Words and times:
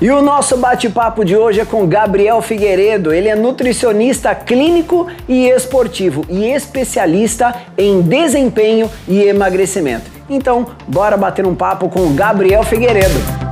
E 0.00 0.12
o 0.12 0.22
nosso 0.22 0.56
bate-papo 0.56 1.24
de 1.24 1.36
hoje 1.36 1.58
é 1.58 1.64
com 1.64 1.84
Gabriel 1.84 2.40
Figueiredo. 2.40 3.12
Ele 3.12 3.28
é 3.28 3.34
nutricionista 3.34 4.32
clínico 4.32 5.08
e 5.28 5.48
esportivo 5.48 6.24
e 6.28 6.44
especialista 6.44 7.52
em 7.76 8.00
desempenho 8.00 8.88
e 9.08 9.20
emagrecimento. 9.22 10.08
Então, 10.30 10.66
bora 10.86 11.16
bater 11.16 11.44
um 11.44 11.54
papo 11.54 11.88
com 11.88 12.14
Gabriel 12.14 12.62
Figueiredo. 12.62 13.47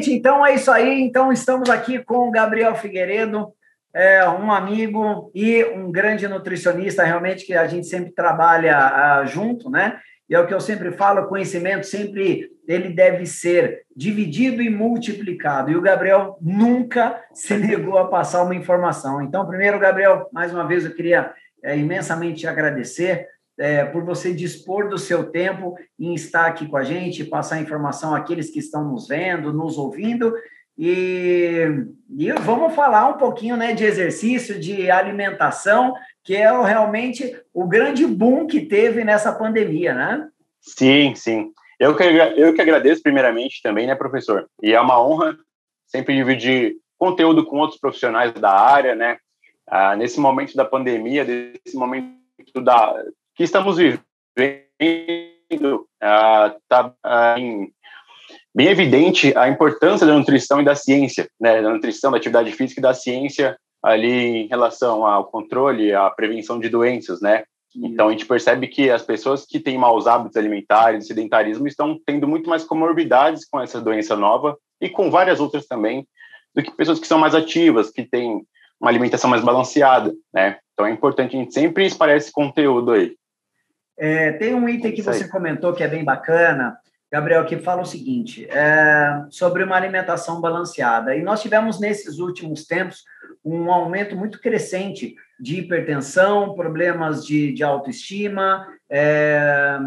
Gente, 0.00 0.14
então 0.14 0.46
é 0.46 0.54
isso 0.54 0.70
aí. 0.70 1.02
Então 1.02 1.30
estamos 1.30 1.68
aqui 1.68 1.98
com 2.02 2.26
o 2.26 2.30
Gabriel 2.30 2.74
Figueiredo, 2.74 3.52
é, 3.94 4.26
um 4.26 4.50
amigo 4.50 5.30
e 5.34 5.62
um 5.62 5.92
grande 5.92 6.26
nutricionista, 6.26 7.04
realmente 7.04 7.44
que 7.44 7.52
a 7.52 7.66
gente 7.66 7.86
sempre 7.86 8.10
trabalha 8.10 9.22
uh, 9.22 9.26
junto, 9.26 9.68
né? 9.68 10.00
E 10.26 10.34
é 10.34 10.40
o 10.40 10.46
que 10.46 10.54
eu 10.54 10.60
sempre 10.60 10.90
falo, 10.92 11.26
conhecimento 11.28 11.84
sempre 11.84 12.48
ele 12.66 12.88
deve 12.88 13.26
ser 13.26 13.82
dividido 13.94 14.62
e 14.62 14.70
multiplicado. 14.70 15.70
E 15.70 15.76
o 15.76 15.82
Gabriel 15.82 16.38
nunca 16.40 17.22
se 17.34 17.58
negou 17.58 17.98
a 17.98 18.08
passar 18.08 18.42
uma 18.42 18.54
informação. 18.54 19.20
Então, 19.20 19.46
primeiro, 19.46 19.78
Gabriel, 19.78 20.30
mais 20.32 20.50
uma 20.50 20.66
vez 20.66 20.86
eu 20.86 20.94
queria 20.94 21.30
é, 21.62 21.76
imensamente 21.76 22.46
agradecer 22.46 23.26
é, 23.60 23.84
por 23.84 24.02
você 24.02 24.32
dispor 24.32 24.88
do 24.88 24.96
seu 24.96 25.30
tempo 25.30 25.76
em 25.98 26.14
estar 26.14 26.46
aqui 26.46 26.66
com 26.66 26.78
a 26.78 26.82
gente, 26.82 27.24
passar 27.24 27.60
informação 27.60 28.14
àqueles 28.14 28.48
que 28.48 28.58
estão 28.58 28.90
nos 28.90 29.06
vendo, 29.06 29.52
nos 29.52 29.76
ouvindo. 29.76 30.34
E, 30.78 31.66
e 32.16 32.32
vamos 32.32 32.74
falar 32.74 33.06
um 33.08 33.18
pouquinho 33.18 33.58
né, 33.58 33.74
de 33.74 33.84
exercício, 33.84 34.58
de 34.58 34.90
alimentação, 34.90 35.92
que 36.24 36.34
é 36.34 36.50
realmente 36.62 37.38
o 37.52 37.68
grande 37.68 38.06
boom 38.06 38.46
que 38.46 38.62
teve 38.62 39.04
nessa 39.04 39.30
pandemia, 39.30 39.92
né? 39.92 40.26
Sim, 40.62 41.14
sim. 41.14 41.52
Eu 41.78 41.94
que, 41.94 42.02
eu 42.02 42.54
que 42.54 42.62
agradeço 42.62 43.02
primeiramente 43.02 43.60
também, 43.62 43.86
né, 43.86 43.94
professor? 43.94 44.48
E 44.62 44.72
é 44.72 44.80
uma 44.80 45.02
honra 45.02 45.36
sempre 45.86 46.16
dividir 46.16 46.76
conteúdo 46.96 47.44
com 47.44 47.58
outros 47.58 47.78
profissionais 47.78 48.32
da 48.32 48.50
área, 48.50 48.94
né? 48.94 49.18
Ah, 49.66 49.94
nesse 49.94 50.18
momento 50.18 50.56
da 50.56 50.64
pandemia, 50.64 51.24
nesse 51.24 51.76
momento 51.76 52.16
da, 52.62 53.04
que 53.40 53.44
estamos 53.44 53.78
vivendo 53.78 53.96
está 55.98 56.94
ah, 57.02 57.36
bem 58.54 58.66
evidente 58.66 59.32
a 59.34 59.48
importância 59.48 60.06
da 60.06 60.12
nutrição 60.12 60.60
e 60.60 60.64
da 60.64 60.74
ciência, 60.74 61.26
né, 61.40 61.62
da 61.62 61.70
nutrição, 61.70 62.10
da 62.10 62.18
atividade 62.18 62.52
física 62.52 62.80
e 62.80 62.82
da 62.82 62.92
ciência 62.92 63.56
ali 63.82 64.42
em 64.42 64.46
relação 64.46 65.06
ao 65.06 65.24
controle, 65.24 65.94
à 65.94 66.10
prevenção 66.10 66.60
de 66.60 66.68
doenças, 66.68 67.22
né? 67.22 67.44
Então 67.74 68.08
a 68.08 68.10
gente 68.10 68.26
percebe 68.26 68.68
que 68.68 68.90
as 68.90 69.02
pessoas 69.02 69.46
que 69.46 69.58
têm 69.58 69.78
maus 69.78 70.06
hábitos 70.06 70.36
alimentares, 70.36 71.06
sedentarismo, 71.06 71.66
estão 71.66 71.98
tendo 72.04 72.28
muito 72.28 72.50
mais 72.50 72.62
comorbidades 72.62 73.48
com 73.48 73.58
essa 73.58 73.80
doença 73.80 74.14
nova 74.14 74.58
e 74.78 74.90
com 74.90 75.10
várias 75.10 75.40
outras 75.40 75.66
também, 75.66 76.06
do 76.54 76.62
que 76.62 76.76
pessoas 76.76 77.00
que 77.00 77.06
são 77.06 77.18
mais 77.18 77.34
ativas, 77.34 77.90
que 77.90 78.02
têm 78.02 78.42
uma 78.78 78.90
alimentação 78.90 79.30
mais 79.30 79.42
balanceada, 79.42 80.12
né? 80.30 80.58
Então 80.74 80.86
é 80.86 80.90
importante 80.90 81.34
a 81.34 81.38
gente 81.38 81.54
sempre 81.54 81.86
espalhar 81.86 82.18
esse 82.18 82.30
conteúdo 82.30 82.92
aí. 82.92 83.18
É, 84.00 84.32
tem 84.32 84.54
um 84.54 84.66
item 84.66 84.92
que 84.92 85.02
você 85.02 85.28
comentou 85.28 85.74
que 85.74 85.82
é 85.82 85.88
bem 85.88 86.02
bacana, 86.02 86.78
Gabriel, 87.12 87.44
que 87.44 87.58
fala 87.58 87.82
o 87.82 87.86
seguinte, 87.86 88.48
é, 88.48 89.24
sobre 89.28 89.62
uma 89.62 89.76
alimentação 89.76 90.40
balanceada. 90.40 91.14
E 91.14 91.22
nós 91.22 91.42
tivemos, 91.42 91.78
nesses 91.78 92.18
últimos 92.18 92.64
tempos, 92.64 93.04
um 93.44 93.70
aumento 93.70 94.16
muito 94.16 94.40
crescente 94.40 95.14
de 95.38 95.58
hipertensão, 95.58 96.54
problemas 96.54 97.26
de, 97.26 97.52
de 97.52 97.62
autoestima, 97.62 98.66
é, 98.88 99.78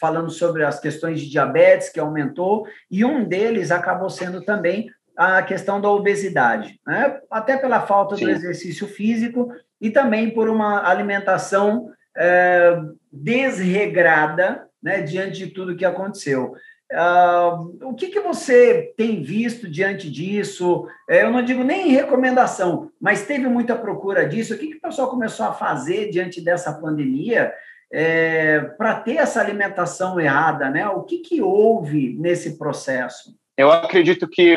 falando 0.00 0.30
sobre 0.30 0.64
as 0.64 0.80
questões 0.80 1.20
de 1.20 1.30
diabetes, 1.30 1.88
que 1.88 2.00
aumentou, 2.00 2.66
e 2.90 3.04
um 3.04 3.24
deles 3.24 3.70
acabou 3.70 4.10
sendo 4.10 4.42
também 4.42 4.90
a 5.16 5.40
questão 5.42 5.80
da 5.80 5.88
obesidade, 5.88 6.80
né? 6.84 7.20
até 7.30 7.56
pela 7.56 7.86
falta 7.86 8.16
Sim. 8.16 8.24
do 8.24 8.30
exercício 8.30 8.88
físico 8.88 9.52
e 9.80 9.88
também 9.88 10.30
por 10.30 10.48
uma 10.48 10.86
alimentação 10.86 11.90
é, 12.16 12.78
desregrada 13.16 14.68
né, 14.82 15.02
diante 15.02 15.38
de 15.38 15.46
tudo 15.48 15.76
que 15.76 15.84
aconteceu. 15.84 16.54
Uh, 16.92 17.88
o 17.88 17.94
que, 17.94 18.08
que 18.08 18.20
você 18.20 18.94
tem 18.96 19.20
visto 19.20 19.68
diante 19.68 20.08
disso? 20.08 20.86
É, 21.08 21.24
eu 21.24 21.30
não 21.32 21.42
digo 21.42 21.64
nem 21.64 21.88
recomendação, 21.88 22.92
mas 23.00 23.26
teve 23.26 23.48
muita 23.48 23.74
procura 23.74 24.28
disso. 24.28 24.54
O 24.54 24.58
que, 24.58 24.68
que 24.68 24.76
o 24.76 24.80
pessoal 24.80 25.10
começou 25.10 25.46
a 25.46 25.52
fazer 25.52 26.10
diante 26.10 26.40
dessa 26.40 26.72
pandemia 26.72 27.52
é, 27.92 28.60
para 28.78 29.00
ter 29.00 29.16
essa 29.16 29.40
alimentação 29.40 30.20
errada? 30.20 30.70
Né? 30.70 30.88
O 30.88 31.02
que, 31.02 31.18
que 31.18 31.42
houve 31.42 32.16
nesse 32.20 32.56
processo? 32.56 33.36
Eu 33.56 33.72
acredito 33.72 34.28
que 34.28 34.56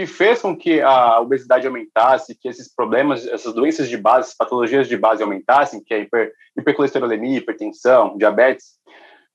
que 0.00 0.06
fez 0.06 0.40
com 0.40 0.56
que 0.56 0.80
a 0.80 1.20
obesidade 1.20 1.66
aumentasse, 1.66 2.34
que 2.34 2.48
esses 2.48 2.74
problemas, 2.74 3.26
essas 3.26 3.52
doenças 3.52 3.86
de 3.86 3.98
base, 3.98 4.34
patologias 4.34 4.88
de 4.88 4.96
base 4.96 5.22
aumentassem, 5.22 5.82
que 5.84 5.92
é 5.92 6.00
hiper, 6.00 6.32
hipercolesterolemia, 6.56 7.36
hipertensão, 7.36 8.16
diabetes, 8.16 8.80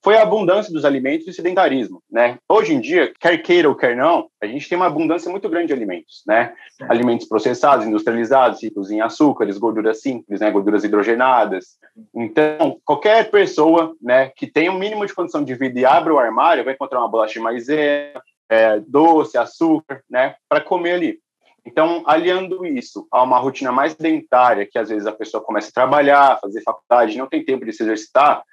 foi 0.03 0.17
a 0.17 0.23
abundância 0.23 0.73
dos 0.73 0.83
alimentos 0.83 1.27
e 1.27 1.29
o 1.29 1.33
sedentarismo, 1.33 2.01
né? 2.11 2.37
Hoje 2.49 2.73
em 2.73 2.79
dia, 2.79 3.13
quer 3.19 3.37
queira 3.39 3.69
ou 3.69 3.75
quer 3.75 3.95
não, 3.95 4.27
a 4.41 4.47
gente 4.47 4.67
tem 4.67 4.75
uma 4.75 4.87
abundância 4.87 5.29
muito 5.29 5.47
grande 5.49 5.67
de 5.67 5.73
alimentos, 5.73 6.23
né? 6.27 6.53
Alimentos 6.89 7.27
processados, 7.27 7.85
industrializados, 7.85 8.63
ricos 8.63 8.89
em 8.89 9.01
açúcares, 9.01 9.59
gorduras 9.59 10.01
simples, 10.01 10.39
né? 10.39 10.49
Gorduras 10.49 10.83
hidrogenadas. 10.83 11.77
Então, 12.13 12.79
qualquer 12.83 13.29
pessoa, 13.29 13.95
né, 14.01 14.31
que 14.35 14.47
tenha 14.47 14.71
um 14.71 14.79
mínimo 14.79 15.05
de 15.05 15.13
condição 15.13 15.43
de 15.43 15.53
vida 15.53 15.79
e 15.79 15.85
abra 15.85 16.13
o 16.13 16.19
armário, 16.19 16.63
vai 16.63 16.73
encontrar 16.73 16.99
uma 16.99 17.09
bolacha 17.09 17.33
de 17.33 17.39
maisena, 17.39 18.21
é, 18.49 18.79
doce, 18.79 19.37
açúcar, 19.37 20.03
né, 20.09 20.35
para 20.47 20.61
comer 20.61 20.93
ali. 20.93 21.19
Então, 21.65 22.03
aliando 22.05 22.65
isso 22.65 23.07
a 23.11 23.23
uma 23.23 23.39
rotina 23.39 23.71
mais 23.71 23.93
sedentária, 23.93 24.67
que 24.69 24.77
às 24.77 24.89
vezes 24.89 25.07
a 25.07 25.11
pessoa 25.11 25.43
começa 25.43 25.69
a 25.69 25.73
trabalhar, 25.73 26.39
fazer 26.39 26.61
faculdade, 26.61 27.17
não 27.17 27.27
tem 27.27 27.43
tempo 27.43 27.65
de 27.65 27.73
se 27.73 27.81
exercitar, 27.81 28.43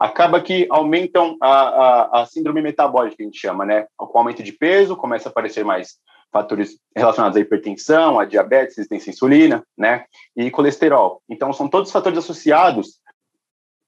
acaba 0.00 0.40
que 0.40 0.66
aumentam 0.70 1.36
a, 1.40 1.50
a, 1.50 2.22
a 2.22 2.26
síndrome 2.26 2.62
metabólica, 2.62 3.16
que 3.16 3.22
a 3.22 3.26
gente 3.26 3.38
chama, 3.38 3.64
né? 3.64 3.86
Com 3.96 4.18
aumento 4.18 4.42
de 4.42 4.52
peso, 4.52 4.96
começa 4.96 5.28
a 5.28 5.30
aparecer 5.30 5.64
mais 5.64 5.98
fatores 6.32 6.78
relacionados 6.96 7.36
à 7.36 7.40
hipertensão, 7.40 8.18
à 8.18 8.24
diabetes, 8.24 8.76
resistência 8.76 9.10
à 9.10 9.12
insulina, 9.12 9.62
né? 9.76 10.06
E 10.34 10.50
colesterol. 10.50 11.22
Então, 11.28 11.52
são 11.52 11.68
todos 11.68 11.92
fatores 11.92 12.18
associados 12.18 13.01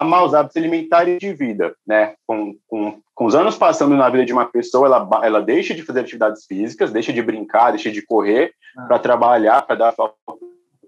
maus 0.03 0.35
hábitos 0.35 0.57
alimentares 0.57 1.19
de 1.19 1.33
vida, 1.33 1.75
né? 1.87 2.15
Com, 2.27 2.57
com, 2.67 3.01
com 3.15 3.25
os 3.25 3.35
anos 3.35 3.57
passando 3.57 3.97
na 3.97 4.09
vida 4.09 4.25
de 4.25 4.33
uma 4.33 4.47
pessoa, 4.47 4.87
ela, 4.87 5.09
ela 5.23 5.41
deixa 5.41 5.75
de 5.75 5.83
fazer 5.83 6.01
atividades 6.01 6.45
físicas, 6.47 6.93
deixa 6.93 7.13
de 7.13 7.23
brincar, 7.23 7.71
deixa 7.71 7.91
de 7.91 8.03
correr 8.03 8.53
ah. 8.77 8.87
para 8.87 8.99
trabalhar, 8.99 9.63
para 9.63 9.77
dar 9.77 9.95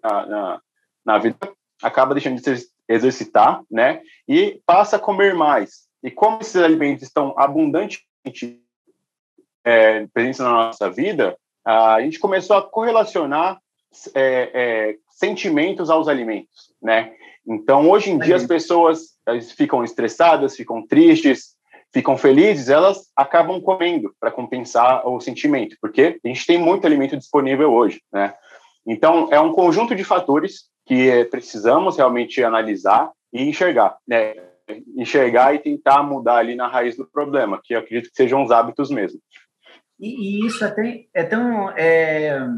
na, 0.03 0.27
na, 0.27 0.61
na 1.05 1.19
vida, 1.19 1.37
acaba 1.83 2.15
deixando 2.15 2.41
de 2.41 2.56
se 2.56 2.69
exercitar, 2.89 3.62
né? 3.71 4.00
E 4.28 4.61
passa 4.67 4.97
a 4.97 5.00
comer 5.00 5.34
mais. 5.34 5.87
E 6.03 6.11
como 6.11 6.41
esses 6.41 6.56
alimentos 6.56 7.03
estão 7.03 7.34
abundantemente 7.37 8.62
é, 9.65 10.06
presentes 10.06 10.41
na 10.41 10.50
nossa 10.50 10.91
vida, 10.91 11.37
a 11.65 12.00
gente 12.00 12.21
começou 12.21 12.56
a 12.56 12.62
correlacionar 12.62 13.61
é, 14.14 14.50
é, 14.52 14.97
sentimentos 15.08 15.91
aos 15.91 16.08
alimentos, 16.08 16.74
né? 16.82 17.12
Então, 17.47 17.88
hoje 17.88 18.10
em 18.10 18.19
dia, 18.19 18.36
as 18.36 18.44
pessoas 18.44 19.16
ficam 19.56 19.84
estressadas, 19.84 20.56
ficam 20.56 20.84
tristes, 20.86 21.54
ficam 21.92 22.16
felizes, 22.19 22.69
elas 22.69 23.10
acabam 23.16 23.60
comendo 23.60 24.12
para 24.20 24.31
compensar 24.31 25.06
o 25.06 25.20
sentimento, 25.20 25.76
porque 25.81 26.19
a 26.25 26.28
gente 26.28 26.44
tem 26.44 26.58
muito 26.58 26.87
alimento 26.87 27.16
disponível 27.16 27.72
hoje, 27.72 28.02
né? 28.12 28.34
Então, 28.87 29.28
é 29.31 29.40
um 29.40 29.52
conjunto 29.52 29.94
de 29.94 30.05
fatores 30.05 30.64
que 30.84 31.25
precisamos 31.26 31.96
realmente 31.96 32.43
analisar 32.43 33.11
e 33.32 33.43
enxergar, 33.49 33.96
né? 34.06 34.34
Enxergar 34.96 35.55
e 35.55 35.61
tentar 35.61 36.02
mudar 36.02 36.37
ali 36.37 36.55
na 36.55 36.66
raiz 36.66 36.96
do 36.96 37.06
problema, 37.06 37.61
que 37.62 37.75
eu 37.75 37.78
acredito 37.78 38.11
que 38.11 38.16
sejam 38.16 38.43
os 38.43 38.50
hábitos 38.50 38.90
mesmo. 38.90 39.20
E, 39.99 40.43
e 40.43 40.46
isso 40.46 40.64
é 40.64 40.70
tão, 40.70 41.05
é 41.14 41.25
tão 41.25 41.70
é 41.70 42.49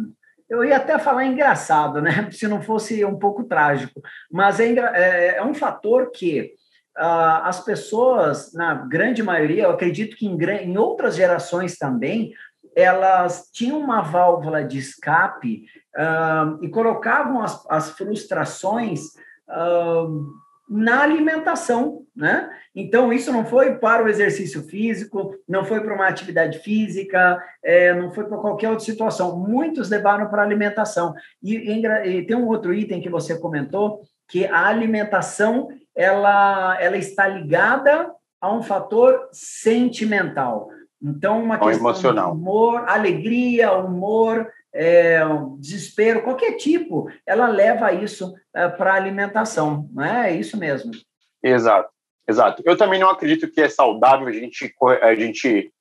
eu 0.49 0.65
ia 0.65 0.77
até 0.77 0.99
falar 0.99 1.25
engraçado, 1.25 2.01
né? 2.01 2.29
Se 2.33 2.49
não 2.49 2.63
fosse 2.63 3.05
um 3.05 3.19
pouco 3.19 3.45
trágico, 3.45 4.01
mas 4.31 4.61
é, 4.61 4.75
é, 4.75 5.37
é 5.37 5.45
um 5.45 5.55
fator 5.55 6.11
que 6.11 6.53
uh, 6.99 7.45
as 7.45 7.65
pessoas, 7.65 8.53
na 8.55 8.75
grande 8.75 9.23
maioria, 9.23 9.65
eu 9.65 9.71
acredito 9.71 10.17
que 10.17 10.27
em, 10.27 10.37
em 10.37 10.79
outras 10.79 11.17
gerações 11.17 11.77
também, 11.77 12.33
elas 12.75 13.51
tinham 13.53 13.79
uma 13.79 14.03
válvula 14.03 14.63
de 14.63 14.79
escape 14.79 15.65
uh, 15.97 16.63
e 16.63 16.69
colocavam 16.69 17.43
as, 17.43 17.65
as 17.69 17.91
frustrações 17.91 19.01
uh, 19.49 20.27
na 20.69 21.03
alimentação, 21.03 22.03
né? 22.15 22.51
Então, 22.75 23.13
isso 23.13 23.33
não 23.33 23.45
foi 23.45 23.77
para 23.77 24.05
o 24.05 24.09
exercício 24.09 24.63
físico, 24.65 25.35
não 25.49 25.65
foi 25.65 25.81
para 25.81 25.95
uma 25.95 26.07
atividade 26.07 26.59
física, 26.59 27.43
é, 27.63 27.95
não 27.95 28.13
foi 28.13 28.25
para 28.25 28.39
qualquer 28.39 28.69
outra 28.69 28.85
situação. 28.85 29.39
Muitos 29.39 29.89
levaram 29.89 30.29
para 30.29 30.43
a 30.43 30.45
alimentação. 30.45 31.15
E, 31.43 31.57
e, 31.57 32.23
tem 32.27 32.37
um 32.37 32.47
outro 32.47 32.75
item 32.75 33.01
que 33.01 33.09
você 33.09 33.39
comentou, 33.39 34.03
que 34.29 34.47
a 34.47 34.67
alimentação 34.67 35.69
ela, 35.95 36.77
ela 36.81 36.97
está 36.97 37.27
ligada 37.27 38.11
a 38.41 38.53
um 38.53 38.63
fator 38.63 39.29
sentimental. 39.33 40.69
Então, 41.03 41.43
uma 41.43 41.59
questão 41.59 41.89
emocional. 41.89 42.33
de 42.33 42.39
humor, 42.39 42.85
alegria, 42.89 43.73
humor, 43.73 44.49
é, 44.79 45.19
desespero, 45.59 46.23
qualquer 46.23 46.53
tipo, 46.53 47.11
ela 47.27 47.49
leva 47.49 47.93
isso 47.93 48.33
é, 48.55 48.69
para 48.69 48.93
a 48.93 48.97
alimentação, 48.97 49.91
não 49.93 50.05
é? 50.05 50.31
é 50.31 50.37
isso 50.37 50.57
mesmo. 50.57 50.93
Exato, 51.43 51.91
exato. 52.29 52.63
Eu 52.65 52.77
também 52.77 53.01
não 53.01 53.11
acredito 53.11 53.51
que 53.51 53.61
é 53.61 53.69
saudável 53.69 54.29
a 54.29 54.33
gente, 54.33 54.73
a 55.03 55.15
gente 55.17 55.73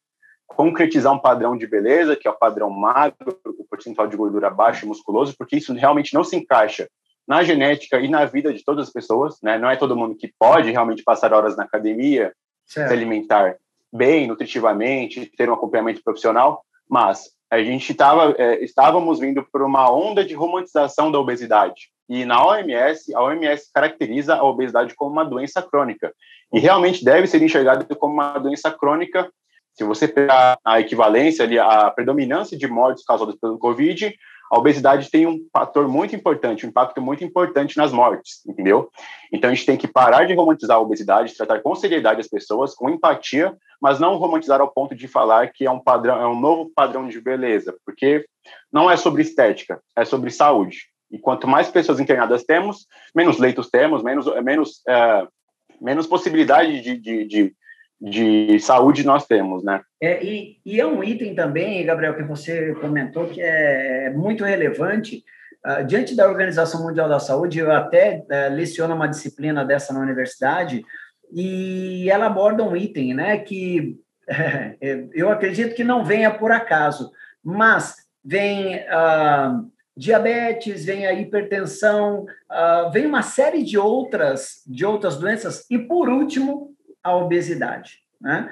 concretizar 0.48 1.14
um 1.14 1.20
padrão 1.20 1.56
de 1.56 1.68
beleza, 1.68 2.16
que 2.16 2.28
é 2.28 2.32
o 2.32 2.38
padrão 2.38 2.72
magro, 2.72 3.40
o 3.46 3.64
percentual 3.70 4.08
de 4.08 4.18
gordura 4.18 4.50
baixo 4.50 4.84
e 4.84 4.88
musculoso, 4.88 5.36
porque 5.38 5.58
isso 5.58 5.72
realmente 5.74 6.16
não 6.16 6.24
se 6.24 6.36
encaixa 6.36 6.90
na 7.28 7.44
genética 7.44 8.00
e 8.00 8.08
na 8.08 8.26
vida 8.26 8.52
de 8.52 8.64
todas 8.64 8.88
as 8.88 8.94
pessoas, 8.94 9.38
né? 9.44 9.60
Não 9.60 9.70
é 9.70 9.76
todo 9.76 9.96
mundo 9.96 10.16
que 10.16 10.34
pode 10.40 10.72
realmente 10.72 11.04
passar 11.04 11.34
horas 11.34 11.56
na 11.56 11.66
academia, 11.66 12.34
certo. 12.66 12.88
se 12.88 12.94
alimentar 12.94 13.58
bem, 13.94 14.26
nutritivamente, 14.26 15.32
ter 15.38 15.50
um 15.50 15.54
acompanhamento 15.54 16.02
profissional, 16.04 16.64
mas 16.90 17.37
a 17.50 17.64
gente 17.64 17.94
tava, 17.94 18.36
é, 18.38 18.64
estávamos 18.64 19.20
vindo 19.20 19.44
por 19.52 19.62
uma 19.62 19.92
onda 19.92 20.24
de 20.24 20.34
romantização 20.34 21.12
da 21.12 21.20
obesidade. 21.20 21.90
E 22.10 22.26
na 22.26 22.46
OMS, 22.46 23.14
a 23.14 23.22
OMS 23.22 23.70
caracteriza 23.74 24.36
a 24.36 24.44
obesidade 24.44 24.96
como 24.96 25.12
uma 25.12 25.24
doença 25.24 25.62
crônica. 25.62 26.14
E 26.54 26.60
realmente 26.60 27.04
deve 27.04 27.28
ser 27.28 27.42
enxergada 27.42 27.86
como 27.96 28.14
uma 28.14 28.38
doença 28.38 28.72
crônica. 28.72 29.30
Se 29.74 29.84
você 29.84 30.08
pegar 30.08 30.58
a 30.66 30.80
equivalência 30.80 31.46
ali, 31.46 31.60
a 31.60 31.90
predominância 31.92 32.58
de 32.58 32.68
mortes 32.68 33.04
causadas 33.04 33.36
pelo 33.36 33.60
Covid, 33.60 34.14
a 34.52 34.58
obesidade 34.58 35.10
tem 35.10 35.26
um 35.26 35.46
fator 35.52 35.88
muito 35.88 36.16
importante, 36.16 36.66
um 36.66 36.70
impacto 36.70 37.02
muito 37.02 37.24
importante 37.24 37.78
nas 37.78 37.92
mortes, 37.92 38.46
entendeu? 38.46 38.90
Então 39.32 39.50
a 39.50 39.54
gente 39.54 39.66
tem 39.66 39.78
que 39.78 39.88
parar 39.88 40.26
de 40.26 40.34
romantizar 40.34 40.78
a 40.78 40.82
obesidade, 40.82 41.36
tratar 41.36 41.62
com 41.62 41.76
seriedade 41.76 42.22
as 42.22 42.28
pessoas, 42.28 42.74
com 42.74 42.90
empatia, 42.90 43.56
mas 43.82 44.00
não 44.00 44.18
romantizar 44.18 44.62
ao 44.62 44.72
ponto 44.72 44.96
de 44.96 45.08
falar 45.08 45.52
que 45.52 45.66
é 45.66 45.72
um 45.72 45.80
padrão, 45.80 46.20
é 46.20 46.28
um 46.28 46.40
novo 46.40 46.72
padrão 46.76 47.08
de 47.08 47.20
beleza, 47.20 47.76
porque 47.86 48.26
não 48.72 48.90
é 48.90 48.98
sobre 48.98 49.22
estética, 49.22 49.82
é 49.96 50.06
sobre 50.06 50.30
saúde. 50.30 50.78
E 51.12 51.18
quanto 51.18 51.48
mais 51.48 51.70
pessoas 51.70 52.00
internadas 52.00 52.44
temos, 52.44 52.86
menos 53.16 53.38
leitos 53.38 53.70
temos, 53.70 54.04
menos 54.04 54.26
menos 54.44 54.82
é, 54.88 55.28
menos 55.80 56.08
possibilidade 56.08 56.82
de, 56.82 56.98
de, 56.98 57.26
de 57.26 57.56
de 58.00 58.60
saúde 58.60 59.06
nós 59.06 59.26
temos, 59.26 59.64
né? 59.64 59.82
É, 60.02 60.24
e, 60.24 60.60
e, 60.66 60.80
é 60.80 60.86
um 60.86 61.04
item 61.04 61.34
também, 61.34 61.84
Gabriel, 61.86 62.16
que 62.16 62.24
você 62.24 62.74
comentou 62.76 63.28
que 63.28 63.42
é 63.42 64.12
muito 64.12 64.44
relevante. 64.44 65.24
Uh, 65.66 65.84
diante 65.84 66.16
da 66.16 66.30
Organização 66.30 66.84
Mundial 66.84 67.10
da 67.10 67.20
Saúde, 67.20 67.60
eu 67.60 67.72
até 67.72 68.24
uh, 68.24 68.54
leciono 68.54 68.94
uma 68.94 69.08
disciplina 69.08 69.66
dessa 69.66 69.92
na 69.92 70.00
universidade, 70.00 70.86
e 71.34 72.10
ela 72.10 72.28
aborda 72.28 72.64
um 72.64 72.76
item, 72.76 73.16
né, 73.16 73.40
que 73.40 73.98
uh, 74.30 74.78
eu 75.14 75.30
acredito 75.30 75.76
que 75.76 75.84
não 75.84 76.06
venha 76.06 76.32
por 76.32 76.52
acaso, 76.52 77.12
mas 77.44 77.96
vem 78.24 78.82
diabetes, 79.96 80.86
vem 80.86 81.08
a 81.08 81.14
hipertensão, 81.14 82.26
vem 82.92 83.06
uma 83.06 83.22
série 83.24 83.64
de 83.64 83.78
outras, 83.78 84.62
de 84.68 84.86
outras 84.86 85.18
doenças, 85.18 85.66
e 85.72 85.80
por 85.80 86.10
último, 86.10 86.76
a 87.08 87.16
obesidade. 87.16 88.00
Né? 88.20 88.50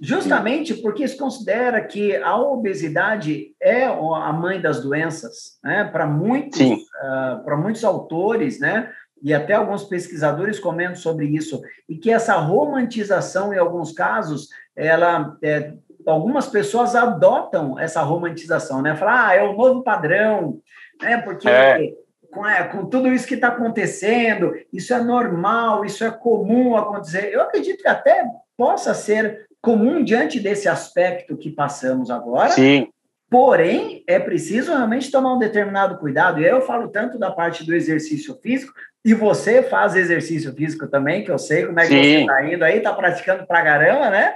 Justamente 0.00 0.74
porque 0.74 1.06
se 1.06 1.16
considera 1.16 1.80
que 1.80 2.16
a 2.16 2.36
obesidade 2.36 3.54
é 3.60 3.84
a 3.84 4.32
mãe 4.32 4.60
das 4.60 4.82
doenças, 4.82 5.58
né? 5.62 5.84
Para 5.84 6.04
muitos, 6.04 6.60
uh, 6.60 7.44
para 7.44 7.56
muitos 7.56 7.84
autores, 7.84 8.58
né? 8.58 8.90
E 9.22 9.32
até 9.32 9.54
alguns 9.54 9.84
pesquisadores 9.84 10.58
comentam 10.58 10.96
sobre 10.96 11.26
isso 11.26 11.62
e 11.88 11.96
que 11.96 12.10
essa 12.10 12.34
romantização, 12.34 13.54
em 13.54 13.58
alguns 13.58 13.92
casos, 13.92 14.48
ela 14.74 15.36
é, 15.40 15.74
algumas 16.04 16.48
pessoas 16.48 16.96
adotam 16.96 17.78
essa 17.78 18.02
romantização, 18.02 18.82
né? 18.82 18.96
Falar, 18.96 19.28
ah, 19.28 19.34
é 19.34 19.42
o 19.44 19.56
novo 19.56 19.82
padrão, 19.82 20.60
né? 21.00 21.18
Porque 21.18 21.48
é 21.48 21.92
com, 22.34 22.46
é, 22.46 22.64
com 22.64 22.86
tudo 22.86 23.12
isso 23.12 23.26
que 23.26 23.34
está 23.34 23.48
acontecendo, 23.48 24.52
isso 24.72 24.92
é 24.92 25.00
normal, 25.02 25.84
isso 25.84 26.04
é 26.04 26.10
comum 26.10 26.76
acontecer. 26.76 27.32
Eu 27.32 27.40
acredito 27.40 27.82
que 27.82 27.88
até 27.88 28.24
possa 28.56 28.92
ser 28.92 29.46
comum 29.62 30.04
diante 30.04 30.40
desse 30.40 30.68
aspecto 30.68 31.36
que 31.36 31.50
passamos 31.50 32.10
agora. 32.10 32.50
Sim. 32.50 32.88
Porém, 33.30 34.04
é 34.06 34.18
preciso 34.18 34.72
realmente 34.72 35.10
tomar 35.10 35.34
um 35.34 35.38
determinado 35.38 35.96
cuidado. 35.98 36.40
E 36.40 36.44
eu 36.44 36.60
falo 36.60 36.88
tanto 36.88 37.18
da 37.18 37.30
parte 37.30 37.64
do 37.64 37.74
exercício 37.74 38.34
físico, 38.42 38.72
e 39.04 39.12
você 39.12 39.62
faz 39.62 39.94
exercício 39.96 40.52
físico 40.54 40.86
também, 40.86 41.24
que 41.24 41.30
eu 41.30 41.38
sei 41.38 41.66
como 41.66 41.78
é 41.78 41.82
que 41.82 41.88
Sim. 41.88 42.02
você 42.02 42.20
está 42.20 42.46
indo 42.46 42.64
aí, 42.64 42.78
está 42.78 42.92
praticando 42.92 43.46
pra 43.46 43.62
caramba, 43.62 44.10
né? 44.10 44.34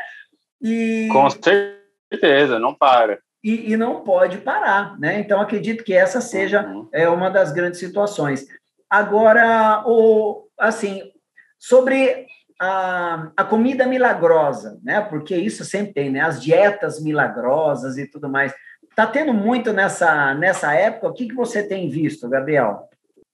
E... 0.60 1.08
Com 1.10 1.28
certeza, 1.30 2.58
não 2.58 2.74
para 2.74 3.18
e, 3.48 3.72
e, 3.72 3.76
não 3.76 4.02
pode 4.02 4.38
parar, 4.38 4.98
né? 4.98 5.18
Então 5.20 5.40
acredito 5.40 5.82
que 5.82 5.94
essa 5.94 6.20
seja 6.20 6.66
uhum. 6.66 6.88
é, 6.92 7.08
uma 7.08 7.30
das 7.30 7.50
grandes 7.50 7.80
situações. 7.80 8.46
Agora, 8.90 9.82
o, 9.86 10.46
assim, 10.58 11.10
sobre 11.58 12.26
a, 12.60 13.30
a 13.36 13.44
comida 13.44 13.86
milagrosa, 13.86 14.78
né? 14.82 15.00
Porque 15.00 15.34
isso 15.34 15.64
sempre 15.64 15.94
tem, 15.94 16.10
né? 16.10 16.20
As 16.20 16.42
dietas 16.42 17.02
milagrosas 17.02 17.96
e 17.96 18.06
tudo 18.06 18.28
mais. 18.28 18.52
Está 18.90 19.06
tendo 19.06 19.32
muito 19.32 19.72
nessa, 19.72 20.34
nessa 20.34 20.74
época. 20.74 21.08
O 21.08 21.14
que, 21.14 21.28
que 21.28 21.34
você 21.34 21.62
tem 21.62 21.88
visto, 21.88 22.28
Gabriel? 22.28 22.88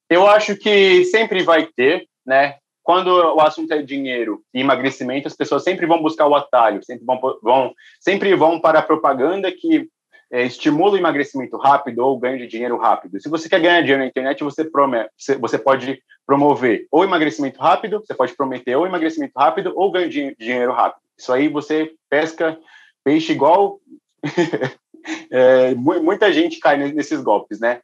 Eu 0.09 0.29
acho 0.29 0.57
que 0.57 1.05
sempre 1.07 1.43
vai 1.43 1.67
ter, 1.75 2.07
né? 2.25 2.57
Quando 2.85 3.09
o 3.09 3.41
assunto 3.41 3.73
é 3.73 3.81
dinheiro 3.81 4.43
e 4.53 4.61
emagrecimento, 4.61 5.27
as 5.27 5.35
pessoas 5.35 5.65
sempre 5.65 5.87
vão 5.87 6.03
buscar 6.03 6.27
o 6.27 6.35
atalho, 6.35 6.85
sempre 6.85 7.05
vão, 7.07 7.19
vão 7.43 7.75
sempre 7.99 8.35
vão 8.35 8.61
para 8.61 8.81
a 8.81 8.83
propaganda 8.83 9.51
que 9.51 9.89
é, 10.35 10.45
estimula 10.45 10.95
o 10.95 10.99
emagrecimento 10.99 11.57
rápido 11.57 12.01
ou 12.01 12.19
ganho 12.19 12.39
de 12.39 12.49
dinheiro 12.49 12.77
rápido. 12.77 13.21
Se 13.21 13.29
você 13.29 13.49
quer 13.49 13.61
ganhar 13.61 13.81
dinheiro 13.83 14.03
na 14.03 14.09
internet, 14.09 14.43
você, 14.43 14.65
promete, 14.65 15.09
você 15.41 15.57
pode 15.57 16.03
promover 16.27 16.89
ou 16.91 17.05
emagrecimento 17.05 17.61
rápido, 17.61 18.03
você 18.05 18.13
pode 18.13 18.35
prometer 18.35 18.75
ou 18.75 18.85
emagrecimento 18.85 19.33
rápido 19.37 19.73
ou 19.77 19.93
ganho 19.93 20.11
de 20.11 20.35
dinheiro 20.37 20.73
rápido. 20.73 21.01
Isso 21.17 21.33
aí 21.33 21.47
você 21.47 21.93
pesca 22.11 22.59
peixe 23.05 23.31
igual. 23.31 23.79
é, 25.31 25.73
muita 25.77 26.33
gente 26.33 26.59
cai 26.59 26.79
nesses 26.79 27.21
golpes, 27.23 27.61
né? 27.61 27.81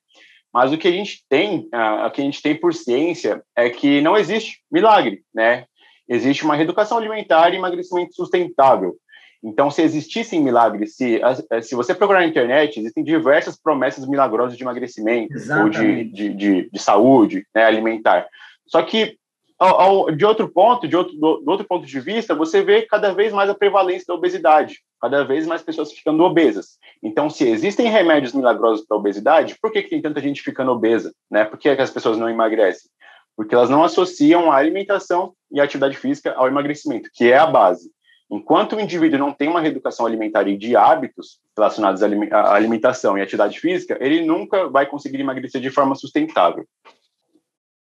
Mas 0.52 0.72
o 0.72 0.78
que 0.78 0.88
a 0.88 0.92
gente 0.92 1.24
tem, 1.28 1.68
o 2.04 2.10
que 2.10 2.20
a 2.20 2.24
gente 2.24 2.42
tem 2.42 2.56
por 2.56 2.74
ciência 2.74 3.44
é 3.54 3.70
que 3.70 4.00
não 4.00 4.16
existe 4.16 4.60
milagre, 4.68 5.22
né? 5.32 5.66
Existe 6.08 6.44
uma 6.44 6.56
reeducação 6.56 6.98
alimentar 6.98 7.50
e 7.50 7.56
emagrecimento 7.58 8.12
sustentável. 8.12 8.96
Então, 9.42 9.70
se 9.70 9.80
existissem 9.82 10.42
milagres, 10.42 10.96
se, 10.96 11.20
eh, 11.50 11.62
se 11.62 11.74
você 11.74 11.94
procurar 11.94 12.20
na 12.20 12.26
internet, 12.26 12.78
existem 12.78 13.02
diversas 13.02 13.58
promessas 13.58 14.06
milagrosas 14.06 14.56
de 14.56 14.62
emagrecimento 14.62 15.32
Exatamente. 15.32 15.78
ou 15.78 15.84
de, 15.84 16.04
de, 16.04 16.34
de, 16.34 16.70
de 16.70 16.78
saúde 16.78 17.46
né, 17.54 17.64
alimentar. 17.64 18.26
Só 18.66 18.82
que, 18.82 19.16
ao, 19.58 19.80
ao, 19.80 20.10
de 20.10 20.26
outro 20.26 20.46
ponto, 20.46 20.86
de 20.86 20.94
outro, 20.94 21.14
do, 21.16 21.40
do, 21.40 21.50
outro 21.50 21.66
ponto 21.66 21.86
de 21.86 22.00
vista, 22.00 22.34
você 22.34 22.62
vê 22.62 22.82
cada 22.82 23.14
vez 23.14 23.32
mais 23.32 23.48
a 23.48 23.54
prevalência 23.54 24.04
da 24.08 24.14
obesidade, 24.14 24.80
cada 25.00 25.24
vez 25.24 25.46
mais 25.46 25.62
pessoas 25.62 25.90
ficando 25.90 26.22
obesas. 26.22 26.78
Então, 27.02 27.30
se 27.30 27.48
existem 27.48 27.88
remédios 27.88 28.34
milagrosos 28.34 28.84
para 28.86 28.94
a 28.96 29.00
obesidade, 29.00 29.56
por 29.60 29.72
que, 29.72 29.82
que 29.82 29.90
tem 29.90 30.02
tanta 30.02 30.20
gente 30.20 30.42
ficando 30.42 30.70
obesa? 30.70 31.14
Né? 31.30 31.46
Por 31.46 31.58
que, 31.58 31.74
que 31.74 31.82
as 31.82 31.90
pessoas 31.90 32.18
não 32.18 32.28
emagrecem? 32.28 32.90
Porque 33.34 33.54
elas 33.54 33.70
não 33.70 33.82
associam 33.82 34.52
a 34.52 34.56
alimentação 34.56 35.32
e 35.50 35.60
a 35.60 35.64
atividade 35.64 35.96
física 35.96 36.34
ao 36.34 36.46
emagrecimento, 36.46 37.08
que 37.14 37.32
é 37.32 37.38
a 37.38 37.46
base. 37.46 37.90
Enquanto 38.30 38.76
o 38.76 38.80
indivíduo 38.80 39.18
não 39.18 39.32
tem 39.32 39.48
uma 39.48 39.60
reeducação 39.60 40.06
alimentar 40.06 40.46
e 40.46 40.56
de 40.56 40.76
hábitos 40.76 41.40
relacionados 41.56 42.02
à 42.02 42.54
alimentação 42.54 43.18
e 43.18 43.22
atividade 43.22 43.58
física, 43.58 43.98
ele 44.00 44.24
nunca 44.24 44.68
vai 44.68 44.86
conseguir 44.86 45.20
emagrecer 45.20 45.60
de 45.60 45.70
forma 45.70 45.96
sustentável. 45.96 46.64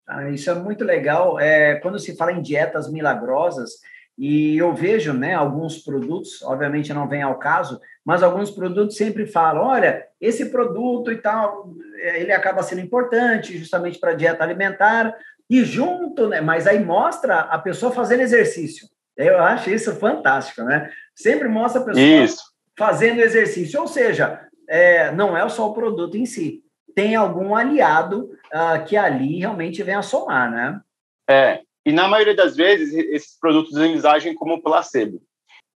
Ah, 0.08 0.30
isso 0.30 0.50
é 0.50 0.56
muito 0.56 0.84
legal. 0.84 1.40
É, 1.40 1.76
quando 1.76 2.00
se 2.00 2.18
fala 2.18 2.32
em 2.32 2.42
dietas 2.42 2.92
milagrosas, 2.92 3.72
e 4.18 4.58
eu 4.58 4.74
vejo 4.74 5.14
né, 5.14 5.34
alguns 5.34 5.78
produtos, 5.78 6.42
obviamente 6.42 6.94
não 6.94 7.08
vem 7.08 7.22
ao 7.22 7.40
caso, 7.40 7.80
mas 8.04 8.22
alguns 8.22 8.52
produtos 8.52 8.98
sempre 8.98 9.26
falam: 9.26 9.64
olha, 9.64 10.06
esse 10.20 10.50
produto 10.50 11.12
e 11.12 11.18
tal, 11.18 11.74
ele 11.96 12.32
acaba 12.32 12.64
sendo 12.64 12.82
importante 12.82 13.58
justamente 13.58 14.00
para 14.00 14.12
a 14.12 14.16
dieta 14.16 14.44
alimentar, 14.44 15.16
e 15.50 15.64
junto, 15.64 16.28
né, 16.28 16.42
mas 16.42 16.68
aí 16.68 16.84
mostra 16.84 17.40
a 17.40 17.58
pessoa 17.58 17.92
fazendo 17.92 18.22
exercício. 18.22 18.88
Eu 19.18 19.40
acho 19.40 19.70
isso 19.70 19.96
fantástico, 19.96 20.64
né? 20.64 20.92
Sempre 21.16 21.48
mostra 21.48 21.82
a 21.82 21.86
pessoa 21.86 22.06
isso. 22.06 22.44
fazendo 22.78 23.20
exercício, 23.20 23.80
ou 23.80 23.88
seja, 23.88 24.48
é, 24.68 25.12
não 25.12 25.36
é 25.36 25.48
só 25.50 25.70
o 25.70 25.74
produto 25.74 26.16
em 26.16 26.26
si, 26.26 26.64
tem 26.96 27.16
algum 27.16 27.56
aliado 27.56 28.32
uh, 28.54 28.84
que 28.86 28.96
ali 28.98 29.40
realmente 29.40 29.84
vem 29.84 29.96
a 29.96 30.02
somar, 30.02 30.52
né? 30.52 30.82
É, 31.30 31.62
E 31.86 31.92
na 31.92 32.08
maioria 32.08 32.36
das 32.36 32.56
vezes, 32.56 32.94
esses 32.94 33.38
produtos 33.40 33.76
eles 33.78 34.06
agem 34.06 34.34
como 34.34 34.62
placebo. 34.62 35.22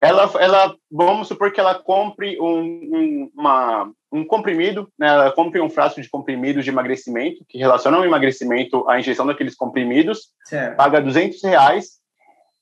Ela, 0.00 0.28
ela, 0.40 0.74
vamos 0.90 1.28
supor 1.28 1.52
que 1.52 1.60
ela 1.60 1.76
compre 1.76 2.36
um, 2.40 2.60
um, 2.60 3.30
uma, 3.36 3.92
um 4.10 4.24
comprimido, 4.24 4.88
né? 4.98 5.06
ela 5.06 5.30
compre 5.30 5.60
um 5.60 5.70
frasco 5.70 6.02
de 6.02 6.10
comprimidos 6.10 6.64
de 6.64 6.70
emagrecimento, 6.70 7.44
que 7.48 7.56
relaciona 7.56 8.00
o 8.00 8.04
emagrecimento 8.04 8.88
à 8.90 8.98
injeção 8.98 9.24
daqueles 9.24 9.54
comprimidos, 9.54 10.32
certo. 10.44 10.76
paga 10.76 11.00
200 11.00 11.40
reais, 11.44 12.01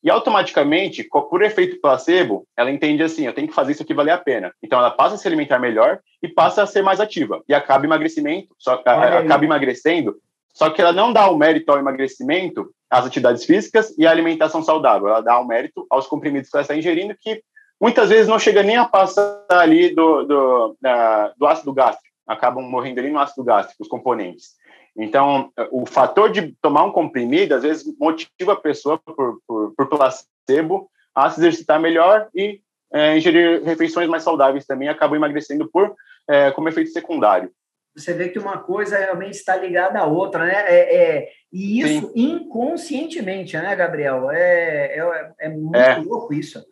e 0.02 0.10
automaticamente, 0.10 1.04
por 1.04 1.42
efeito 1.42 1.80
placebo, 1.80 2.46
ela 2.56 2.70
entende 2.70 3.02
assim, 3.02 3.26
eu 3.26 3.34
tenho 3.34 3.48
que 3.48 3.54
fazer 3.54 3.72
isso 3.72 3.82
aqui 3.82 3.92
valer 3.92 4.12
a 4.12 4.18
pena. 4.18 4.52
Então 4.62 4.78
ela 4.78 4.90
passa 4.90 5.14
a 5.14 5.18
se 5.18 5.28
alimentar 5.28 5.58
melhor 5.58 6.00
e 6.22 6.28
passa 6.28 6.62
a 6.62 6.66
ser 6.66 6.82
mais 6.82 7.00
ativa. 7.00 7.42
E 7.48 7.52
acaba 7.52 7.84
emagrecimento, 7.84 8.54
só, 8.58 8.74
acaba 8.74 9.44
emagrecendo, 9.44 10.16
só 10.54 10.70
que 10.70 10.80
ela 10.80 10.92
não 10.92 11.12
dá 11.12 11.30
o 11.30 11.36
mérito 11.36 11.70
ao 11.70 11.78
emagrecimento 11.78 12.70
as 12.90 13.06
atividades 13.06 13.44
físicas 13.44 13.96
e 13.96 14.06
a 14.06 14.10
alimentação 14.10 14.62
saudável. 14.62 15.08
Ela 15.08 15.20
dá 15.20 15.38
o 15.38 15.44
um 15.44 15.46
mérito 15.46 15.86
aos 15.88 16.06
comprimidos 16.06 16.50
que 16.50 16.56
ela 16.56 16.62
está 16.62 16.74
ingerindo, 16.74 17.14
que 17.18 17.40
muitas 17.80 18.08
vezes 18.08 18.26
não 18.26 18.38
chega 18.38 18.62
nem 18.62 18.76
a 18.76 18.84
passar 18.84 19.44
ali 19.48 19.94
do, 19.94 20.24
do, 20.24 20.70
uh, 20.70 21.32
do 21.36 21.46
ácido 21.46 21.72
gástrico, 21.72 22.12
acabam 22.26 22.64
morrendo 22.64 22.98
ali 22.98 23.10
no 23.10 23.20
ácido 23.20 23.44
gástrico, 23.44 23.82
os 23.82 23.88
componentes. 23.88 24.56
Então, 25.02 25.50
o 25.70 25.86
fator 25.86 26.30
de 26.30 26.54
tomar 26.60 26.84
um 26.84 26.92
comprimido, 26.92 27.54
às 27.54 27.62
vezes, 27.62 27.84
motiva 27.98 28.52
a 28.52 28.56
pessoa, 28.56 28.98
por, 28.98 29.40
por, 29.46 29.74
por 29.74 29.88
placebo, 29.88 30.90
a 31.14 31.30
se 31.30 31.40
exercitar 31.40 31.80
melhor 31.80 32.28
e 32.34 32.60
é, 32.92 33.16
ingerir 33.16 33.62
refeições 33.64 34.08
mais 34.08 34.22
saudáveis 34.22 34.66
também, 34.66 34.88
acaba 34.88 35.16
emagrecendo 35.16 35.68
por 35.70 35.94
é, 36.28 36.50
como 36.50 36.68
efeito 36.68 36.90
secundário 36.90 37.50
você 37.94 38.12
vê 38.12 38.28
que 38.28 38.38
uma 38.38 38.58
coisa 38.58 38.96
realmente 38.96 39.34
está 39.34 39.56
ligada 39.56 39.98
à 39.98 40.06
outra, 40.06 40.44
né? 40.46 40.64
É, 40.66 40.96
é 40.96 41.28
e 41.52 41.80
isso 41.80 42.06
Sim. 42.08 42.12
inconscientemente, 42.14 43.56
né, 43.56 43.74
Gabriel? 43.74 44.30
É, 44.30 44.96
é, 44.96 45.32
é 45.40 45.48
muito 45.48 45.76
é. 45.76 45.96
louco 45.96 46.32
isso. 46.32 46.64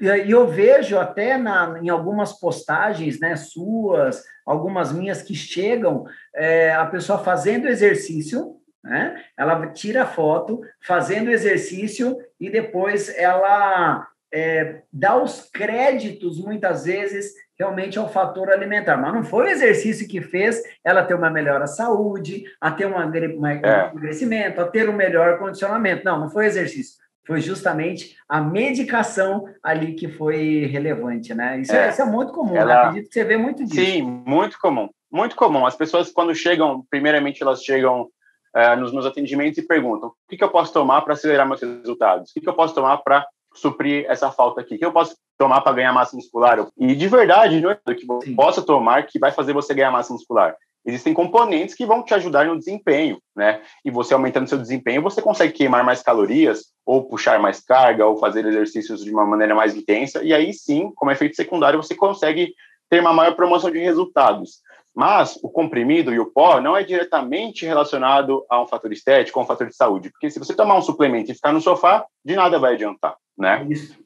E 0.00 0.30
eu 0.30 0.46
vejo 0.46 0.98
até 0.98 1.36
na, 1.36 1.78
em 1.82 1.88
algumas 1.88 2.32
postagens, 2.38 3.20
né, 3.20 3.36
suas, 3.36 4.22
algumas 4.44 4.92
minhas 4.92 5.22
que 5.22 5.34
chegam, 5.34 6.04
é, 6.34 6.72
a 6.72 6.86
pessoa 6.86 7.18
fazendo 7.18 7.68
exercício, 7.68 8.56
né? 8.82 9.22
Ela 9.36 9.66
tira 9.68 10.06
foto, 10.06 10.62
fazendo 10.82 11.30
exercício 11.30 12.16
e 12.38 12.48
depois 12.48 13.14
ela 13.16 14.06
é, 14.32 14.82
dá 14.92 15.20
os 15.20 15.50
créditos, 15.52 16.42
muitas 16.42 16.84
vezes, 16.84 17.32
realmente 17.58 17.98
ao 17.98 18.10
fator 18.10 18.50
alimentar. 18.50 18.96
Mas 18.96 19.12
não 19.12 19.22
foi 19.22 19.44
o 19.44 19.50
exercício 19.50 20.08
que 20.08 20.20
fez 20.20 20.62
ela 20.82 21.04
ter 21.04 21.14
uma 21.14 21.30
melhor 21.30 21.66
saúde, 21.66 22.44
a 22.60 22.70
ter 22.70 22.86
um 22.86 22.98
é. 22.98 23.90
emagrecimento, 23.92 24.60
a 24.60 24.66
ter 24.66 24.88
um 24.88 24.94
melhor 24.94 25.38
condicionamento. 25.38 26.04
Não, 26.04 26.18
não 26.18 26.30
foi 26.30 26.46
exercício. 26.46 26.98
Foi 27.30 27.40
justamente 27.40 28.16
a 28.28 28.40
medicação 28.40 29.44
ali 29.62 29.94
que 29.94 30.08
foi 30.08 30.66
relevante, 30.66 31.32
né? 31.32 31.60
Isso 31.60 31.72
é, 31.72 31.86
é 31.86 31.90
isso 31.90 32.02
é 32.02 32.04
muito 32.04 32.32
comum, 32.32 32.56
ela... 32.56 32.74
né? 32.74 32.80
acredito 32.80 33.06
que 33.06 33.14
você 33.14 33.22
vê 33.22 33.36
muito 33.36 33.64
disso. 33.64 33.80
Sim, 33.80 34.02
muito 34.02 34.58
comum. 34.58 34.88
Muito 35.08 35.36
comum. 35.36 35.64
As 35.64 35.76
pessoas, 35.76 36.10
quando 36.10 36.34
chegam, 36.34 36.84
primeiramente, 36.90 37.40
elas 37.40 37.62
chegam 37.62 38.08
é, 38.52 38.74
nos 38.74 38.92
meus 38.92 39.06
atendimentos 39.06 39.58
e 39.58 39.62
perguntam: 39.62 40.08
o 40.08 40.14
que, 40.28 40.36
que 40.36 40.42
eu 40.42 40.50
posso 40.50 40.72
tomar 40.72 41.02
para 41.02 41.12
acelerar 41.12 41.46
meus 41.46 41.60
resultados? 41.60 42.30
O 42.30 42.34
que, 42.34 42.40
que 42.40 42.48
eu 42.48 42.54
posso 42.54 42.74
tomar 42.74 42.98
para 42.98 43.24
suprir 43.54 44.06
essa 44.08 44.32
falta 44.32 44.60
aqui? 44.60 44.74
O 44.74 44.78
que 44.78 44.84
eu 44.84 44.92
posso 44.92 45.16
tomar 45.38 45.60
para 45.60 45.72
ganhar 45.72 45.92
massa 45.92 46.16
muscular? 46.16 46.66
E 46.76 46.96
de 46.96 47.06
verdade, 47.06 47.60
não 47.60 47.70
é 47.70 47.94
que 47.94 48.06
você 48.06 48.32
possa 48.32 48.60
tomar 48.60 49.06
que 49.06 49.20
vai 49.20 49.30
fazer 49.30 49.52
você 49.52 49.72
ganhar 49.72 49.92
massa 49.92 50.12
muscular. 50.12 50.56
Existem 50.84 51.12
componentes 51.12 51.74
que 51.74 51.84
vão 51.84 52.02
te 52.02 52.14
ajudar 52.14 52.46
no 52.46 52.58
desempenho, 52.58 53.20
né? 53.36 53.60
E 53.84 53.90
você 53.90 54.14
aumentando 54.14 54.48
seu 54.48 54.56
desempenho, 54.56 55.02
você 55.02 55.20
consegue 55.20 55.52
queimar 55.52 55.84
mais 55.84 56.02
calorias, 56.02 56.72
ou 56.86 57.04
puxar 57.04 57.38
mais 57.38 57.60
carga, 57.60 58.06
ou 58.06 58.16
fazer 58.16 58.46
exercícios 58.46 59.04
de 59.04 59.10
uma 59.10 59.26
maneira 59.26 59.54
mais 59.54 59.76
intensa. 59.76 60.22
E 60.24 60.32
aí 60.32 60.52
sim, 60.54 60.90
como 60.96 61.10
efeito 61.10 61.36
secundário, 61.36 61.82
você 61.82 61.94
consegue 61.94 62.54
ter 62.88 63.00
uma 63.00 63.12
maior 63.12 63.36
promoção 63.36 63.70
de 63.70 63.78
resultados. 63.78 64.62
Mas 64.94 65.38
o 65.42 65.50
comprimido 65.50 66.12
e 66.12 66.18
o 66.18 66.26
pó 66.26 66.60
não 66.60 66.76
é 66.76 66.82
diretamente 66.82 67.64
relacionado 67.64 68.44
a 68.50 68.60
um 68.60 68.66
fator 68.66 68.92
estético 68.92 69.38
ou 69.38 69.44
um 69.44 69.48
fator 69.48 69.68
de 69.68 69.76
saúde, 69.76 70.10
porque 70.10 70.30
se 70.30 70.38
você 70.38 70.54
tomar 70.54 70.76
um 70.76 70.82
suplemento 70.82 71.30
e 71.30 71.34
ficar 71.34 71.52
no 71.52 71.60
sofá, 71.60 72.04
de 72.24 72.34
nada 72.34 72.58
vai 72.58 72.74
adiantar, 72.74 73.16
né? 73.38 73.64
Isso. 73.70 73.98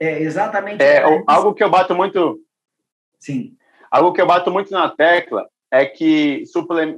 É 0.00 0.20
exatamente. 0.20 0.82
É, 0.82 1.02
algo 1.26 1.54
que 1.54 1.62
eu 1.62 1.70
bato 1.70 1.94
muito. 1.94 2.40
Sim. 3.18 3.56
Algo 3.90 4.12
que 4.12 4.20
eu 4.20 4.26
bato 4.26 4.50
muito 4.50 4.70
na 4.72 4.88
tecla 4.90 5.46
é 5.70 5.84
que 5.84 6.44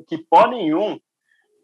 que 0.06 0.18
pó 0.18 0.46
nenhum 0.46 0.98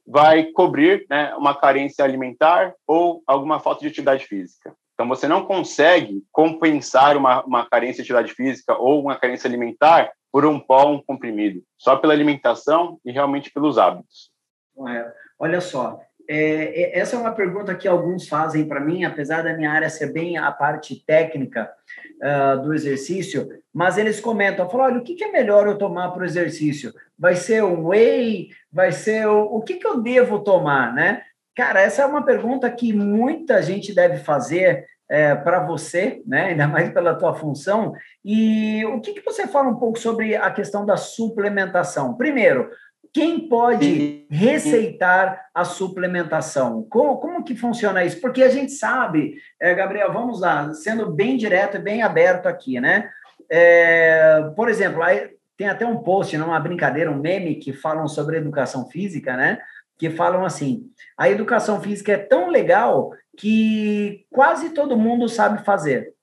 vai 0.07 0.45
cobrir 0.45 1.07
né, 1.09 1.35
uma 1.35 1.55
carência 1.55 2.05
alimentar 2.05 2.75
ou 2.87 3.23
alguma 3.27 3.59
falta 3.59 3.81
de 3.81 3.89
atividade 3.89 4.27
física. 4.27 4.75
Então, 4.95 5.09
você 5.09 5.27
não 5.27 5.45
consegue 5.45 6.23
compensar 6.31 7.17
uma, 7.17 7.43
uma 7.45 7.67
carência 7.69 8.03
de 8.05 8.13
atividade 8.13 8.33
física 8.33 8.77
ou 8.77 9.03
uma 9.03 9.19
carência 9.19 9.49
alimentar 9.49 10.13
por 10.31 10.45
um 10.47 10.61
pó, 10.61 10.91
um 10.91 11.03
comprimido, 11.03 11.63
só 11.79 11.97
pela 11.97 12.13
alimentação 12.13 12.99
e 13.05 13.11
realmente 13.11 13.51
pelos 13.51 13.79
hábitos. 13.79 14.31
É, 14.89 15.13
olha 15.39 15.61
só, 15.61 16.01
é, 16.29 16.83
é, 16.83 16.99
essa 16.99 17.17
é 17.17 17.19
uma 17.19 17.33
pergunta 17.33 17.75
que 17.75 17.87
alguns 17.87 18.29
fazem 18.29 18.67
para 18.67 18.81
mim, 18.81 19.05
apesar 19.05 19.43
da 19.43 19.55
minha 19.55 19.71
área 19.71 19.91
ser 19.91 20.13
bem 20.13 20.37
a 20.37 20.51
parte 20.51 21.05
técnica 21.07 21.71
uh, 22.23 22.63
do 22.63 22.75
exercício, 22.75 23.49
mas 23.73 23.99
eles 23.99 24.21
comentam, 24.21 24.69
falam, 24.69 24.87
olha, 24.87 24.99
o 24.99 25.03
que, 25.03 25.15
que 25.15 25.25
é 25.25 25.31
melhor 25.31 25.67
eu 25.67 25.77
tomar 25.77 26.11
para 26.11 26.23
o 26.23 26.27
exercício? 26.27 26.93
Vai 27.19 27.37
ser 27.37 27.63
um 27.63 27.89
whey? 27.89 28.49
Vai 28.73 28.93
ser 28.93 29.27
o, 29.27 29.57
o 29.57 29.63
que, 29.63 29.75
que 29.75 29.87
eu 29.87 30.01
devo 30.01 30.41
tomar, 30.41 30.95
né? 30.95 31.23
Cara, 31.55 31.81
essa 31.81 32.03
é 32.03 32.07
uma 32.07 32.25
pergunta 32.25 32.71
que 32.71 32.93
muita 32.93 33.63
gente 33.63 33.95
deve 33.95 34.19
fazer 34.19 34.87
é, 35.09 35.35
para 35.35 35.61
você, 35.61 36.23
né? 36.27 36.47
ainda 36.51 36.67
mais 36.67 36.91
pela 36.93 37.15
tua 37.15 37.35
função. 37.35 37.95
E 38.25 38.85
o 38.87 39.01
que, 39.01 39.15
que 39.15 39.25
você 39.25 39.47
fala 39.47 39.69
um 39.69 39.77
pouco 39.77 39.99
sobre 39.99 40.35
a 40.35 40.51
questão 40.51 40.85
da 40.85 40.97
suplementação? 40.97 42.15
Primeiro, 42.15 42.71
quem 43.15 43.49
pode 43.49 44.27
receitar 44.29 45.47
a 45.55 45.65
suplementação? 45.65 46.85
Como, 46.91 47.17
como 47.19 47.45
que 47.45 47.55
funciona 47.55 48.05
isso? 48.05 48.21
Porque 48.21 48.43
a 48.43 48.49
gente 48.49 48.73
sabe, 48.73 49.37
é, 49.63 49.73
Gabriel, 49.73 50.13
vamos 50.13 50.41
lá, 50.41 50.75
sendo 50.75 51.13
bem 51.13 51.37
direto 51.37 51.77
e 51.77 51.81
bem 51.81 52.03
aberto 52.03 52.47
aqui, 52.47 52.81
né? 52.81 53.09
É, 53.49 54.51
por 54.57 54.69
exemplo, 54.69 55.01
tem 55.57 55.69
até 55.69 55.87
um 55.87 55.99
post, 55.99 56.37
não, 56.37 56.49
uma 56.49 56.59
brincadeira, 56.59 57.09
um 57.09 57.21
meme 57.21 57.55
que 57.55 57.73
falam 57.73 58.09
sobre 58.09 58.37
educação 58.37 58.89
física, 58.91 59.37
né? 59.37 59.61
Que 59.97 60.11
falam 60.11 60.45
assim: 60.45 60.91
a 61.17 61.31
educação 61.31 61.81
física 61.81 62.13
é 62.13 62.19
tão 62.19 62.49
legal 62.49 63.13
que 63.37 64.27
quase 64.29 64.71
todo 64.71 64.97
mundo 64.97 65.29
sabe 65.29 65.65
fazer. 65.65 66.14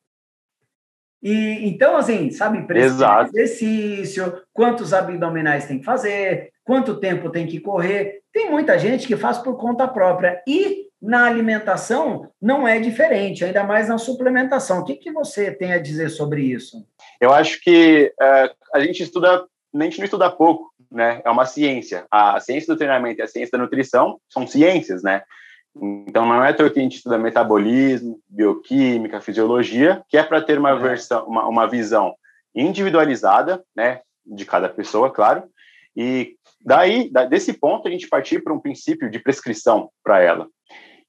E 1.22 1.68
então, 1.68 1.96
assim, 1.96 2.32
sabe, 2.32 2.66
Exato. 2.78 3.30
exercício, 3.30 4.42
quantos 4.52 4.94
abdominais 4.94 5.66
tem 5.66 5.80
que 5.80 5.86
fazer, 5.86 6.52
quanto 6.64 7.00
tempo 7.00 7.30
tem 7.30 7.46
que 7.46 7.60
correr. 7.60 8.22
Tem 8.34 8.50
muita 8.50 8.80
gente 8.80 9.08
que 9.08 9.16
faz 9.16 9.38
por 9.38 9.58
conta 9.58 9.88
própria. 9.88 10.42
E 10.48 10.88
na 11.02 11.26
alimentação 11.26 12.32
não 12.42 12.68
é 12.68 12.80
diferente, 12.80 13.44
ainda 13.44 13.64
mais 13.64 13.90
na 13.90 13.98
suplementação. 13.98 14.80
O 14.80 14.86
que, 14.86 14.96
que 14.96 15.12
você 15.12 15.52
tem 15.52 15.74
a 15.74 15.80
dizer 15.80 16.10
sobre 16.10 16.42
isso? 16.44 16.86
Eu 17.20 17.34
acho 17.34 17.60
que 17.62 18.14
uh, 18.20 18.56
a 18.74 18.80
gente 18.80 19.04
estuda, 19.04 19.46
a 19.76 19.84
gente 19.84 19.98
não 19.98 20.06
estuda 20.06 20.30
pouco, 20.30 20.72
né? 20.92 21.22
É 21.24 21.30
uma 21.30 21.46
ciência. 21.46 22.06
A 22.12 22.40
ciência 22.40 22.74
do 22.74 22.78
treinamento 22.78 23.20
e 23.20 23.24
a 23.24 23.28
ciência 23.28 23.58
da 23.58 23.64
nutrição 23.64 24.20
são 24.30 24.46
ciências, 24.46 25.02
né? 25.02 25.24
Então, 25.76 26.26
não 26.26 26.44
é 26.44 26.54
que 26.54 26.62
a 26.62 26.70
gente 26.70 26.98
estuda 26.98 27.18
metabolismo, 27.18 28.20
bioquímica, 28.28 29.22
fisiologia, 29.22 30.04
que 30.10 30.18
é 30.18 30.24
para 30.24 30.42
ter 30.42 30.60
uma, 30.60 30.72
é. 30.72 30.76
versão, 30.76 31.26
uma, 31.26 31.48
uma 31.48 31.68
visão 31.68 32.14
individualizada, 32.54 33.64
né, 33.76 34.02
de 34.26 34.46
cada 34.46 34.68
pessoa, 34.68 35.10
claro, 35.10 35.44
e 35.96 36.36
daí, 36.64 37.10
desse 37.30 37.54
ponto, 37.54 37.88
a 37.88 37.92
gente 37.92 38.08
partir 38.08 38.44
para 38.44 38.54
um 38.54 38.60
princípio 38.60 39.10
de 39.10 39.20
prescrição 39.20 39.90
para 40.04 40.22
ela. 40.22 40.48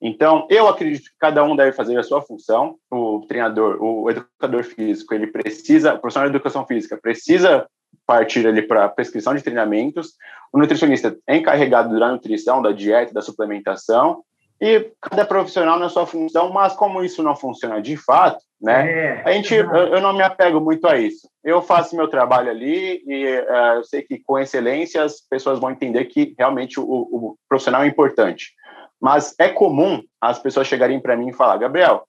Então, 0.00 0.47
eu 0.50 0.66
acredito 0.66 1.04
que 1.04 1.16
cada 1.19 1.45
um 1.45 1.54
deve 1.54 1.73
fazer 1.73 1.97
a 1.97 2.02
sua 2.02 2.21
função. 2.21 2.76
O 2.90 3.25
treinador, 3.28 3.81
o 3.81 4.11
educador 4.11 4.64
físico, 4.64 5.14
ele 5.14 5.28
precisa, 5.28 5.95
o 5.95 6.00
profissional 6.00 6.28
de 6.28 6.37
educação 6.37 6.66
física 6.66 6.99
precisa 7.00 7.69
partir 8.04 8.45
ali 8.47 8.62
para 8.62 8.88
prescrição 8.88 9.33
de 9.33 9.42
treinamentos. 9.42 10.14
O 10.52 10.59
nutricionista 10.59 11.16
é 11.26 11.37
encarregado 11.37 11.97
da 11.97 12.11
nutrição, 12.11 12.61
da 12.61 12.73
dieta, 12.73 13.14
da 13.14 13.23
suplementação 13.23 14.25
e 14.62 14.92
cada 15.00 15.25
profissional 15.25 15.76
na 15.76 15.88
sua 15.88 16.07
função, 16.07 16.52
mas 16.52 16.73
como 16.75 17.02
isso 17.02 17.21
não 17.21 17.35
funciona 17.35 17.83
de 17.83 17.97
fato, 17.97 18.38
né? 18.61 18.92
É, 18.92 19.23
a 19.25 19.33
gente, 19.33 19.52
eu, 19.52 19.69
eu, 19.69 20.00
não 20.00 20.12
me 20.12 20.23
apego 20.23 20.61
muito 20.61 20.87
a 20.87 20.97
isso. 20.97 21.28
Eu 21.42 21.61
faço 21.61 21.97
meu 21.97 22.07
trabalho 22.07 22.49
ali 22.49 23.02
e 23.04 23.25
uh, 23.40 23.78
eu 23.78 23.83
sei 23.83 24.02
que 24.02 24.23
com 24.25 24.38
excelência 24.38 25.02
as 25.02 25.21
pessoas 25.21 25.59
vão 25.59 25.73
entender 25.73 26.04
que 26.04 26.33
realmente 26.38 26.78
o, 26.78 26.85
o 26.85 27.37
profissional 27.49 27.83
é 27.83 27.88
importante. 27.88 28.52
Mas 29.00 29.35
é 29.37 29.49
comum 29.49 30.00
as 30.21 30.38
pessoas 30.38 30.69
chegarem 30.69 31.00
para 31.00 31.16
mim 31.16 31.31
e 31.31 31.35
falar, 31.35 31.57
Gabriel, 31.57 32.07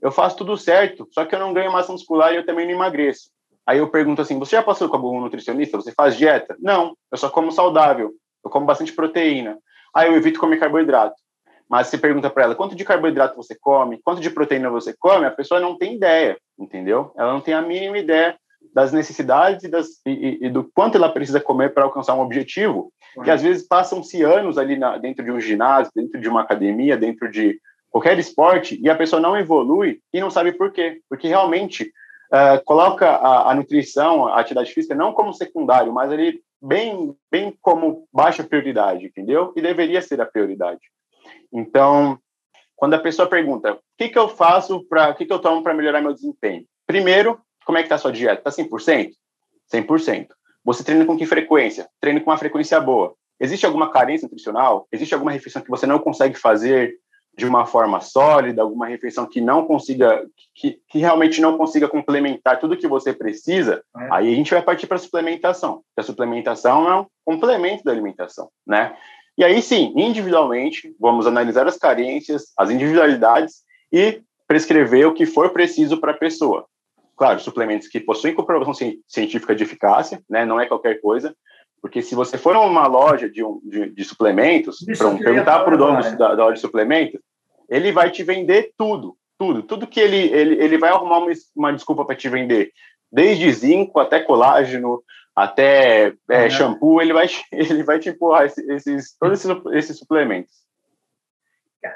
eu 0.00 0.12
faço 0.12 0.36
tudo 0.36 0.56
certo, 0.56 1.08
só 1.10 1.24
que 1.24 1.34
eu 1.34 1.40
não 1.40 1.52
ganho 1.52 1.72
massa 1.72 1.90
muscular 1.90 2.32
e 2.32 2.36
eu 2.36 2.46
também 2.46 2.66
não 2.66 2.74
emagreço. 2.74 3.30
Aí 3.66 3.78
eu 3.78 3.90
pergunto 3.90 4.22
assim, 4.22 4.38
você 4.38 4.54
já 4.54 4.62
passou 4.62 4.88
com 4.88 4.94
algum 4.94 5.20
nutricionista? 5.20 5.76
Você 5.76 5.90
faz 5.90 6.16
dieta? 6.16 6.56
Não, 6.60 6.96
eu 7.10 7.18
só 7.18 7.28
como 7.28 7.50
saudável, 7.50 8.12
eu 8.44 8.48
como 8.48 8.64
bastante 8.64 8.92
proteína. 8.92 9.58
Aí 9.92 10.06
eu 10.06 10.14
evito 10.14 10.38
comer 10.38 10.60
carboidrato. 10.60 11.25
Mas 11.68 11.88
se 11.88 11.98
pergunta 11.98 12.30
para 12.30 12.44
ela 12.44 12.54
quanto 12.54 12.76
de 12.76 12.84
carboidrato 12.84 13.36
você 13.36 13.56
come, 13.60 14.00
quanto 14.04 14.20
de 14.20 14.30
proteína 14.30 14.70
você 14.70 14.94
come, 14.96 15.26
a 15.26 15.30
pessoa 15.30 15.60
não 15.60 15.76
tem 15.76 15.96
ideia, 15.96 16.36
entendeu? 16.58 17.12
Ela 17.16 17.32
não 17.32 17.40
tem 17.40 17.54
a 17.54 17.62
mínima 17.62 17.98
ideia 17.98 18.36
das 18.72 18.92
necessidades 18.92 19.64
e, 19.64 19.68
das, 19.68 19.86
e, 20.06 20.38
e 20.42 20.50
do 20.50 20.64
quanto 20.74 20.96
ela 20.96 21.08
precisa 21.08 21.40
comer 21.40 21.72
para 21.72 21.84
alcançar 21.84 22.14
um 22.14 22.20
objetivo. 22.20 22.92
Que 23.24 23.30
às 23.30 23.42
vezes 23.42 23.66
passam-se 23.66 24.22
anos 24.22 24.58
ali 24.58 24.76
na, 24.76 24.98
dentro 24.98 25.24
de 25.24 25.30
um 25.30 25.40
ginásio, 25.40 25.90
dentro 25.94 26.20
de 26.20 26.28
uma 26.28 26.42
academia, 26.42 26.96
dentro 26.96 27.30
de 27.30 27.58
qualquer 27.90 28.18
esporte, 28.18 28.78
e 28.82 28.90
a 28.90 28.94
pessoa 28.94 29.20
não 29.20 29.36
evolui 29.38 30.00
e 30.12 30.20
não 30.20 30.30
sabe 30.30 30.52
por 30.52 30.70
quê. 30.70 31.00
Porque 31.08 31.26
realmente 31.26 31.84
uh, 32.30 32.62
coloca 32.64 33.08
a, 33.08 33.50
a, 33.50 33.54
nutrição, 33.54 34.26
a 34.26 34.38
atividade 34.38 34.72
física, 34.72 34.94
não 34.94 35.14
como 35.14 35.32
secundário, 35.32 35.92
mas 35.92 36.12
ali 36.12 36.40
bem, 36.60 37.16
bem 37.30 37.56
como 37.62 38.06
baixa 38.12 38.44
prioridade, 38.44 39.06
entendeu? 39.06 39.52
E 39.56 39.62
deveria 39.62 40.02
ser 40.02 40.20
a 40.20 40.26
prioridade. 40.26 40.80
Então, 41.52 42.18
quando 42.74 42.94
a 42.94 42.98
pessoa 42.98 43.28
pergunta, 43.28 43.74
o 43.74 43.78
que, 43.96 44.08
que 44.08 44.18
eu 44.18 44.28
faço 44.28 44.84
para, 44.88 45.10
o 45.10 45.14
que, 45.14 45.24
que 45.24 45.32
eu 45.32 45.38
tomo 45.38 45.62
para 45.62 45.74
melhorar 45.74 46.00
meu 46.00 46.12
desempenho? 46.12 46.64
Primeiro, 46.86 47.40
como 47.64 47.78
é 47.78 47.82
que 47.82 47.86
está 47.86 47.96
a 47.96 47.98
sua 47.98 48.12
dieta? 48.12 48.48
Está 48.48 48.62
100%? 48.62 49.10
100%. 49.72 50.28
Você 50.64 50.84
treina 50.84 51.04
com 51.04 51.16
que 51.16 51.26
frequência? 51.26 51.88
Treina 52.00 52.20
com 52.20 52.30
uma 52.30 52.38
frequência 52.38 52.78
boa. 52.80 53.14
Existe 53.38 53.66
alguma 53.66 53.90
carência 53.90 54.26
nutricional? 54.26 54.86
Existe 54.90 55.14
alguma 55.14 55.32
refeição 55.32 55.62
que 55.62 55.70
você 55.70 55.86
não 55.86 55.98
consegue 55.98 56.36
fazer 56.36 56.96
de 57.36 57.44
uma 57.44 57.66
forma 57.66 58.00
sólida, 58.00 58.62
alguma 58.62 58.86
refeição 58.86 59.26
que 59.26 59.42
não 59.42 59.66
consiga, 59.66 60.26
que, 60.54 60.80
que 60.88 60.98
realmente 60.98 61.40
não 61.40 61.58
consiga 61.58 61.86
complementar 61.86 62.58
tudo 62.58 62.78
que 62.78 62.88
você 62.88 63.12
precisa, 63.12 63.82
é. 63.94 64.08
aí 64.10 64.32
a 64.32 64.36
gente 64.36 64.50
vai 64.50 64.62
partir 64.62 64.86
para 64.86 64.96
a 64.96 65.00
suplementação. 65.00 65.82
A 65.96 66.02
suplementação 66.02 66.90
é 66.90 67.00
um 67.00 67.06
complemento 67.24 67.84
da 67.84 67.92
alimentação, 67.92 68.48
né? 68.66 68.96
E 69.36 69.44
aí 69.44 69.60
sim, 69.60 69.92
individualmente, 69.96 70.94
vamos 70.98 71.26
analisar 71.26 71.66
as 71.66 71.76
carências, 71.76 72.52
as 72.56 72.70
individualidades 72.70 73.62
e 73.92 74.22
prescrever 74.46 75.06
o 75.06 75.12
que 75.12 75.26
for 75.26 75.50
preciso 75.50 75.98
para 76.00 76.12
a 76.12 76.16
pessoa. 76.16 76.66
Claro, 77.16 77.40
suplementos 77.40 77.88
que 77.88 78.00
possuem 78.00 78.34
comprovação 78.34 78.74
científica 79.06 79.54
de 79.54 79.64
eficácia, 79.64 80.22
né, 80.28 80.44
não 80.44 80.60
é 80.60 80.66
qualquer 80.66 81.00
coisa, 81.00 81.34
porque 81.80 82.02
se 82.02 82.14
você 82.14 82.38
for 82.38 82.56
a 82.56 82.60
uma 82.60 82.86
loja 82.86 83.28
de, 83.28 83.44
um, 83.44 83.60
de, 83.62 83.90
de 83.90 84.04
suplementos, 84.04 84.78
para 84.98 85.14
perguntar 85.16 85.60
para 85.60 85.74
o 85.74 85.78
dono 85.78 86.02
da, 86.16 86.34
da, 86.34 86.44
loja 86.44 86.54
de 86.54 86.60
suplementos, 86.60 87.20
ele 87.68 87.92
vai 87.92 88.10
te 88.10 88.22
vender 88.22 88.72
tudo, 88.76 89.16
tudo, 89.38 89.62
tudo 89.62 89.86
que 89.86 90.00
ele, 90.00 90.16
ele, 90.16 90.62
ele 90.62 90.78
vai 90.78 90.90
arrumar 90.90 91.18
uma, 91.18 91.32
uma 91.54 91.72
desculpa 91.72 92.04
para 92.04 92.16
te 92.16 92.28
vender, 92.28 92.72
desde 93.10 93.50
zinco 93.52 93.98
até 94.00 94.20
colágeno, 94.20 95.02
até 95.36 96.14
é, 96.30 96.48
shampoo, 96.48 97.02
ele 97.02 97.12
vai, 97.12 97.28
ele 97.52 97.82
vai 97.82 97.98
te 97.98 98.08
empurrar 98.08 98.46
esses, 98.46 99.14
todos 99.18 99.44
esses, 99.44 99.62
esses 99.74 99.98
suplementos. 99.98 100.66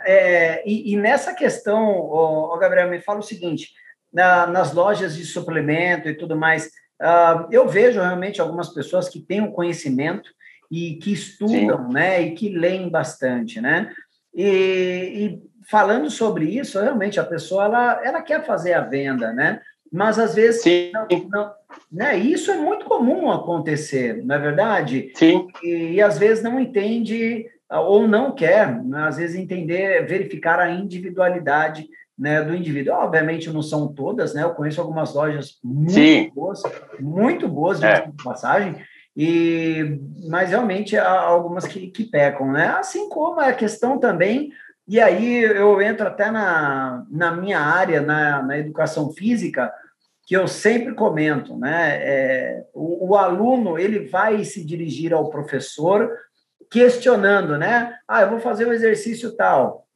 É, 0.04 0.62
e, 0.68 0.92
e, 0.92 0.96
nessa 0.96 1.34
questão, 1.34 1.98
oh, 1.98 2.56
Gabriel, 2.58 2.90
me 2.90 3.00
fala 3.00 3.20
o 3.20 3.24
seguinte: 3.24 3.70
na, 4.12 4.46
nas 4.46 4.72
lojas 4.72 5.16
de 5.16 5.24
suplemento 5.24 6.08
e 6.08 6.14
tudo 6.14 6.36
mais, 6.36 6.66
uh, 7.00 7.48
eu 7.50 7.66
vejo 7.66 8.00
realmente 8.00 8.40
algumas 8.40 8.68
pessoas 8.68 9.08
que 9.08 9.20
têm 9.20 9.40
um 9.40 9.50
conhecimento 9.50 10.30
e 10.70 10.96
que 10.96 11.12
estudam, 11.12 11.86
Sim. 11.86 11.92
né, 11.92 12.22
e 12.22 12.34
que 12.34 12.50
leem 12.50 12.88
bastante, 12.88 13.60
né? 13.60 13.92
E, 14.32 14.44
e, 14.44 15.42
falando 15.68 16.08
sobre 16.08 16.44
isso, 16.44 16.80
realmente 16.80 17.18
a 17.18 17.24
pessoa 17.24 17.64
ela, 17.64 18.00
ela 18.04 18.22
quer 18.22 18.46
fazer 18.46 18.74
a 18.74 18.82
venda, 18.82 19.32
né? 19.32 19.60
Mas 19.92 20.18
às 20.18 20.34
vezes 20.34 20.62
Sim. 20.62 20.90
Não, 20.92 21.06
não, 21.28 21.52
né? 21.90 22.16
Isso 22.16 22.50
é 22.50 22.56
muito 22.56 22.86
comum 22.86 23.30
acontecer, 23.30 24.24
não 24.24 24.34
é 24.34 24.38
verdade? 24.38 25.10
Sim. 25.14 25.48
E, 25.62 25.94
e 25.94 26.02
às 26.02 26.18
vezes 26.18 26.42
não 26.42 26.60
entende 26.60 27.46
ou 27.68 28.06
não 28.06 28.32
quer, 28.32 28.82
né? 28.82 29.04
às 29.06 29.16
vezes 29.16 29.36
entender, 29.36 30.06
verificar 30.06 30.58
a 30.58 30.70
individualidade 30.70 31.88
né, 32.18 32.42
do 32.42 32.54
indivíduo. 32.54 32.94
Obviamente 32.94 33.50
não 33.50 33.62
são 33.62 33.88
todas, 33.88 34.34
né? 34.34 34.42
Eu 34.42 34.50
conheço 34.50 34.80
algumas 34.80 35.14
lojas 35.14 35.58
muito 35.64 35.92
Sim. 35.92 36.30
boas, 36.34 36.62
muito 36.98 37.48
boas 37.48 37.80
de 37.80 37.86
é. 37.86 38.10
passagem, 38.22 38.76
e 39.16 39.98
mas 40.28 40.50
realmente 40.50 40.96
há 40.96 41.20
algumas 41.20 41.66
que, 41.66 41.88
que 41.88 42.04
pecam, 42.04 42.52
né? 42.52 42.68
Assim 42.68 43.08
como 43.08 43.40
a 43.40 43.52
questão 43.52 43.98
também, 43.98 44.52
e 44.86 45.00
aí 45.00 45.42
eu 45.42 45.80
entro 45.80 46.06
até 46.06 46.30
na, 46.30 47.04
na 47.10 47.32
minha 47.32 47.58
área, 47.58 48.00
na, 48.00 48.42
na 48.42 48.58
educação 48.58 49.10
física, 49.12 49.72
que 50.30 50.36
eu 50.36 50.46
sempre 50.46 50.94
comento, 50.94 51.58
né? 51.58 51.98
É, 52.00 52.64
o, 52.72 53.08
o 53.08 53.16
aluno 53.16 53.76
ele 53.76 54.06
vai 54.06 54.44
se 54.44 54.64
dirigir 54.64 55.12
ao 55.12 55.28
professor 55.28 56.08
questionando, 56.70 57.58
né? 57.58 57.96
Ah, 58.06 58.22
eu 58.22 58.30
vou 58.30 58.38
fazer 58.38 58.64
um 58.64 58.72
exercício 58.72 59.34
tal 59.34 59.88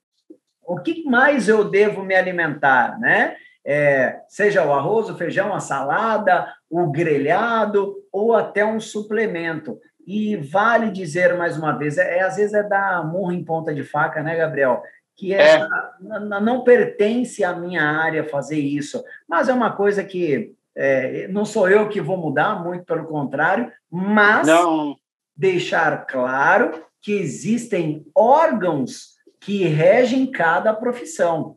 o 0.67 0.81
que 0.81 1.05
mais 1.05 1.49
eu 1.49 1.69
devo 1.69 2.03
me 2.03 2.15
alimentar, 2.15 2.99
né? 2.99 3.37
É, 3.67 4.21
seja 4.29 4.65
o 4.65 4.73
arroz, 4.73 5.09
o 5.09 5.17
feijão, 5.17 5.55
a 5.55 5.61
salada, 5.61 6.53
o 6.69 6.91
grelhado 6.91 7.95
ou 8.13 8.35
até 8.35 8.65
um 8.65 8.79
suplemento. 8.79 9.79
E 10.07 10.37
vale 10.37 10.91
dizer 10.91 11.35
mais 11.37 11.57
uma 11.57 11.73
vez, 11.73 11.97
é, 11.97 12.19
é 12.19 12.23
às 12.23 12.37
vezes 12.37 12.53
é 12.53 12.63
dar 12.63 13.07
murro 13.07 13.33
em 13.33 13.45
ponta 13.45 13.75
de 13.75 13.83
faca, 13.83 14.23
né, 14.23 14.37
Gabriel? 14.37 14.83
Que 15.17 15.33
é. 15.33 15.67
não 16.01 16.65
pertence 16.65 17.45
à 17.45 17.55
minha 17.55 17.83
área 17.83 18.29
fazer 18.29 18.59
isso, 18.59 19.03
mas 19.29 19.49
é 19.49 19.53
uma 19.53 19.73
coisa 19.73 20.03
que 20.03 20.55
é, 20.77 21.29
não 21.29 21.45
sou 21.45 21.69
eu 21.69 21.89
que 21.89 22.01
vou 22.01 22.17
mudar, 22.17 22.63
muito 22.63 22.85
pelo 22.85 23.07
contrário, 23.07 23.71
mas 23.91 24.47
não. 24.47 24.97
deixar 25.37 26.05
claro 26.07 26.85
que 27.01 27.13
existem 27.13 28.05
órgãos 28.15 29.15
que 29.41 29.65
regem 29.65 30.27
cada 30.27 30.73
profissão. 30.73 31.57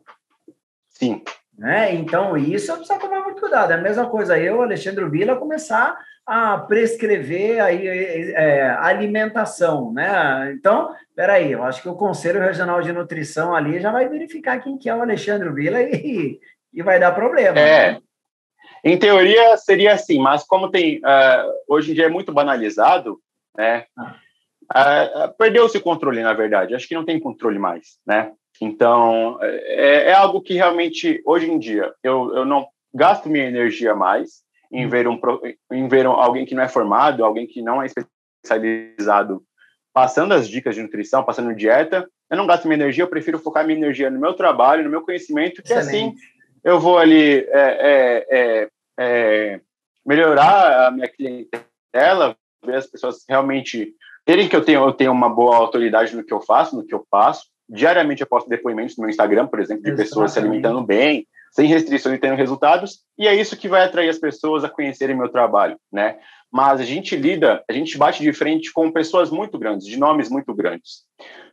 Sim. 0.90 1.22
Né? 1.58 1.92
Então, 1.94 2.36
isso 2.36 2.72
precisa 2.76 3.00
tomar 3.00 3.22
muito 3.22 3.40
cuidado. 3.40 3.72
É 3.72 3.74
a 3.74 3.80
mesma 3.80 4.08
coisa 4.08 4.38
eu, 4.38 4.62
Alexandre 4.62 5.08
Vila, 5.08 5.34
começar 5.34 5.98
a 6.24 6.56
prescrever 6.58 7.60
aí, 7.60 7.86
é, 8.32 8.70
alimentação, 8.78 9.92
né? 9.92 10.52
Então, 10.52 10.94
peraí, 11.16 11.50
eu 11.50 11.64
acho 11.64 11.82
que 11.82 11.88
o 11.88 11.96
Conselho 11.96 12.40
Regional 12.40 12.80
de 12.80 12.92
Nutrição 12.92 13.54
ali 13.54 13.80
já 13.80 13.90
vai 13.90 14.08
verificar 14.08 14.60
quem 14.60 14.78
que 14.78 14.88
é 14.88 14.94
o 14.94 15.02
Alexandre 15.02 15.50
Vila 15.50 15.82
e, 15.82 16.38
e 16.72 16.82
vai 16.82 17.00
dar 17.00 17.12
problema. 17.12 17.58
É, 17.58 17.92
né? 17.92 18.00
em 18.84 18.96
teoria 18.96 19.56
seria 19.56 19.94
assim, 19.94 20.20
mas 20.20 20.44
como 20.44 20.70
tem, 20.70 20.98
uh, 20.98 21.52
hoje 21.66 21.90
em 21.90 21.94
dia 21.94 22.06
é 22.06 22.10
muito 22.10 22.32
banalizado, 22.32 23.18
né? 23.56 23.84
Ah 23.96 24.14
Uh, 24.68 25.32
Perdeu-se 25.38 25.78
o 25.78 25.82
controle, 25.82 26.22
na 26.22 26.34
verdade. 26.34 26.74
Acho 26.74 26.86
que 26.86 26.94
não 26.94 27.04
tem 27.04 27.18
controle 27.18 27.58
mais, 27.58 27.98
né? 28.06 28.32
Então, 28.60 29.38
é, 29.40 30.10
é, 30.10 30.12
algo 30.12 30.40
que 30.40 30.54
realmente, 30.54 31.22
hoje 31.24 31.50
em 31.50 31.58
dia, 31.58 31.92
eu, 32.02 32.34
eu 32.34 32.44
não 32.44 32.66
gasto 32.92 33.28
minha 33.28 33.46
energia 33.46 33.94
mais 33.94 34.42
em 34.70 34.88
ver, 34.88 35.06
um, 35.08 35.18
em 35.72 35.88
ver 35.88 36.06
alguém 36.06 36.44
que 36.44 36.54
não 36.54 36.62
é 36.62 36.68
formado, 36.68 37.24
alguém 37.24 37.46
que 37.46 37.62
não 37.62 37.82
é 37.82 37.86
especializado, 37.86 39.42
passando 39.92 40.34
as 40.34 40.48
dicas 40.48 40.74
de 40.74 40.82
nutrição, 40.82 41.24
passando 41.24 41.54
dieta. 41.54 42.08
Eu 42.30 42.36
não 42.36 42.46
gasto 42.46 42.66
minha 42.66 42.76
energia, 42.76 43.04
eu 43.04 43.08
prefiro 43.08 43.38
focar 43.38 43.64
minha 43.64 43.78
energia 43.78 44.10
no 44.10 44.20
meu 44.20 44.34
trabalho, 44.34 44.84
no 44.84 44.90
meu 44.90 45.02
conhecimento, 45.02 45.62
que 45.62 45.72
assim 45.72 45.88
Excelente. 45.88 46.18
assim 46.18 46.38
eu 46.64 46.78
vou 46.80 46.98
ali 46.98 47.38
é, 47.38 47.46
é, 47.50 48.26
é, 48.30 48.68
é 48.98 49.60
melhorar 50.04 50.86
a 50.86 50.90
minha 50.90 51.08
clientela, 51.08 52.36
ver 52.64 52.76
as 52.76 52.86
pessoas 52.86 53.24
realmente 53.28 53.94
terem 54.24 54.48
que 54.48 54.56
eu 54.56 54.64
tenho, 54.64 54.84
eu 54.84 54.92
tenho 54.92 55.12
uma 55.12 55.28
boa 55.28 55.56
autoridade 55.56 56.14
no 56.14 56.24
que 56.24 56.32
eu 56.32 56.40
faço, 56.40 56.76
no 56.76 56.84
que 56.84 56.94
eu 56.94 57.06
passo. 57.10 57.46
Diariamente 57.68 58.22
eu 58.22 58.26
posto 58.26 58.48
depoimentos 58.48 58.96
no 58.96 59.02
meu 59.02 59.10
Instagram, 59.10 59.46
por 59.46 59.60
exemplo, 59.60 59.82
de 59.82 59.90
Exatamente. 59.90 60.08
pessoas 60.08 60.32
se 60.32 60.38
alimentando 60.38 60.82
bem, 60.82 61.26
sem 61.52 61.66
restrições 61.66 62.16
e 62.16 62.20
tendo 62.20 62.36
resultados, 62.36 63.00
e 63.18 63.26
é 63.26 63.34
isso 63.34 63.56
que 63.56 63.68
vai 63.68 63.84
atrair 63.84 64.08
as 64.08 64.18
pessoas 64.18 64.64
a 64.64 64.68
conhecerem 64.68 65.16
meu 65.16 65.28
trabalho, 65.28 65.78
né? 65.92 66.18
Mas 66.50 66.80
a 66.80 66.84
gente 66.84 67.14
lida, 67.16 67.62
a 67.68 67.72
gente 67.72 67.98
bate 67.98 68.22
de 68.22 68.32
frente 68.32 68.72
com 68.72 68.90
pessoas 68.90 69.30
muito 69.30 69.58
grandes, 69.58 69.86
de 69.86 69.98
nomes 69.98 70.30
muito 70.30 70.54
grandes. 70.54 71.02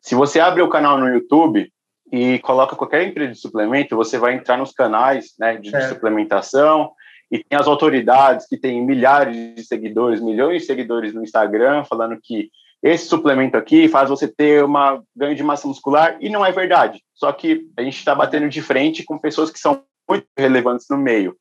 Se 0.01 0.15
você 0.15 0.39
abre 0.39 0.61
o 0.61 0.69
canal 0.69 0.97
no 0.97 1.07
YouTube 1.07 1.69
e 2.11 2.39
coloca 2.39 2.75
qualquer 2.75 3.05
empresa 3.07 3.33
de 3.33 3.39
suplemento, 3.39 3.95
você 3.95 4.17
vai 4.17 4.35
entrar 4.35 4.57
nos 4.57 4.71
canais 4.71 5.33
né, 5.37 5.57
de, 5.57 5.71
de 5.71 5.87
suplementação, 5.87 6.91
e 7.31 7.43
tem 7.43 7.57
as 7.57 7.67
autoridades 7.67 8.47
que 8.47 8.57
têm 8.57 8.85
milhares 8.85 9.55
de 9.55 9.63
seguidores, 9.63 10.21
milhões 10.21 10.61
de 10.61 10.67
seguidores 10.67 11.13
no 11.13 11.23
Instagram, 11.23 11.83
falando 11.83 12.19
que 12.21 12.49
esse 12.85 13.07
suplemento 13.07 13.57
aqui 13.57 13.87
faz 13.87 14.07
você 14.07 14.27
ter 14.27 14.63
uma 14.63 15.01
ganho 15.15 15.35
de 15.35 15.41
massa 15.41 15.67
muscular 15.67 16.17
e 16.19 16.29
não 16.29 16.45
é 16.45 16.51
verdade. 16.51 17.01
Só 17.15 17.31
que 17.31 17.67
a 17.75 17.81
gente 17.81 17.97
está 17.97 18.13
batendo 18.13 18.47
de 18.47 18.61
frente 18.61 19.03
com 19.03 19.17
pessoas 19.17 19.49
que 19.49 19.57
são 19.57 19.83
muito 20.07 20.27
relevantes 20.37 20.85
no 20.87 20.95
meio. 20.95 21.35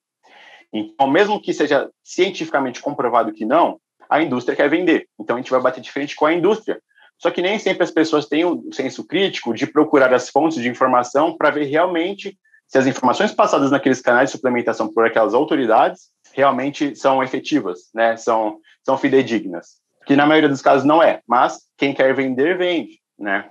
Então, 0.72 1.06
mesmo 1.06 1.38
que 1.38 1.52
seja 1.52 1.90
cientificamente 2.02 2.80
comprovado 2.80 3.30
que 3.30 3.44
não, 3.44 3.78
a 4.08 4.22
indústria 4.22 4.56
quer 4.56 4.70
vender. 4.70 5.06
Então, 5.20 5.36
a 5.36 5.38
gente 5.38 5.50
vai 5.50 5.60
bater 5.60 5.82
de 5.82 5.92
frente 5.92 6.16
com 6.16 6.24
a 6.24 6.32
indústria. 6.32 6.80
Só 7.18 7.30
que 7.30 7.42
nem 7.42 7.58
sempre 7.58 7.84
as 7.84 7.90
pessoas 7.90 8.24
têm 8.24 8.46
o 8.46 8.72
senso 8.72 9.06
crítico 9.06 9.52
de 9.52 9.66
procurar 9.66 10.14
as 10.14 10.30
fontes 10.30 10.62
de 10.62 10.68
informação 10.70 11.36
para 11.36 11.50
ver 11.50 11.64
realmente 11.64 12.38
se 12.66 12.78
as 12.78 12.86
informações 12.86 13.32
passadas 13.32 13.70
naqueles 13.70 14.00
canais 14.00 14.30
de 14.30 14.36
suplementação 14.36 14.90
por 14.90 15.04
aquelas 15.04 15.34
autoridades 15.34 16.08
realmente 16.32 16.96
são 16.96 17.22
efetivas, 17.22 17.90
né? 17.94 18.16
São, 18.16 18.60
são 18.82 18.96
fidedignas 18.96 19.83
que 20.06 20.16
na 20.16 20.26
maioria 20.26 20.48
dos 20.48 20.62
casos 20.62 20.84
não 20.84 21.02
é, 21.02 21.20
mas 21.26 21.58
quem 21.76 21.94
quer 21.94 22.14
vender, 22.14 22.56
vende, 22.56 23.00
né? 23.18 23.50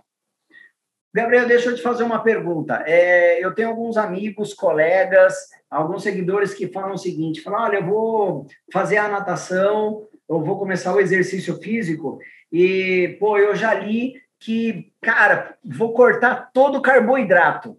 Gabriel, 1.13 1.47
deixa 1.47 1.69
eu 1.69 1.75
te 1.75 1.81
fazer 1.81 2.03
uma 2.03 2.23
pergunta. 2.23 2.83
É, 2.87 3.43
eu 3.43 3.53
tenho 3.53 3.69
alguns 3.69 3.97
amigos, 3.97 4.53
colegas, 4.53 5.35
alguns 5.69 6.01
seguidores 6.01 6.55
que 6.55 6.67
falam 6.67 6.93
o 6.93 6.97
seguinte: 6.97 7.41
falam, 7.41 7.61
olha, 7.61 7.77
eu 7.77 7.85
vou 7.85 8.47
fazer 8.71 8.97
a 8.97 9.07
natação, 9.07 10.07
eu 10.27 10.41
vou 10.43 10.57
começar 10.57 10.93
o 10.93 10.99
exercício 10.99 11.55
físico, 11.59 12.17
e, 12.51 13.15
pô, 13.19 13.37
eu 13.37 13.55
já 13.55 13.73
li 13.75 14.15
que, 14.39 14.91
cara, 15.01 15.55
vou 15.63 15.93
cortar 15.93 16.51
todo 16.51 16.79
o 16.79 16.81
carboidrato. 16.81 17.77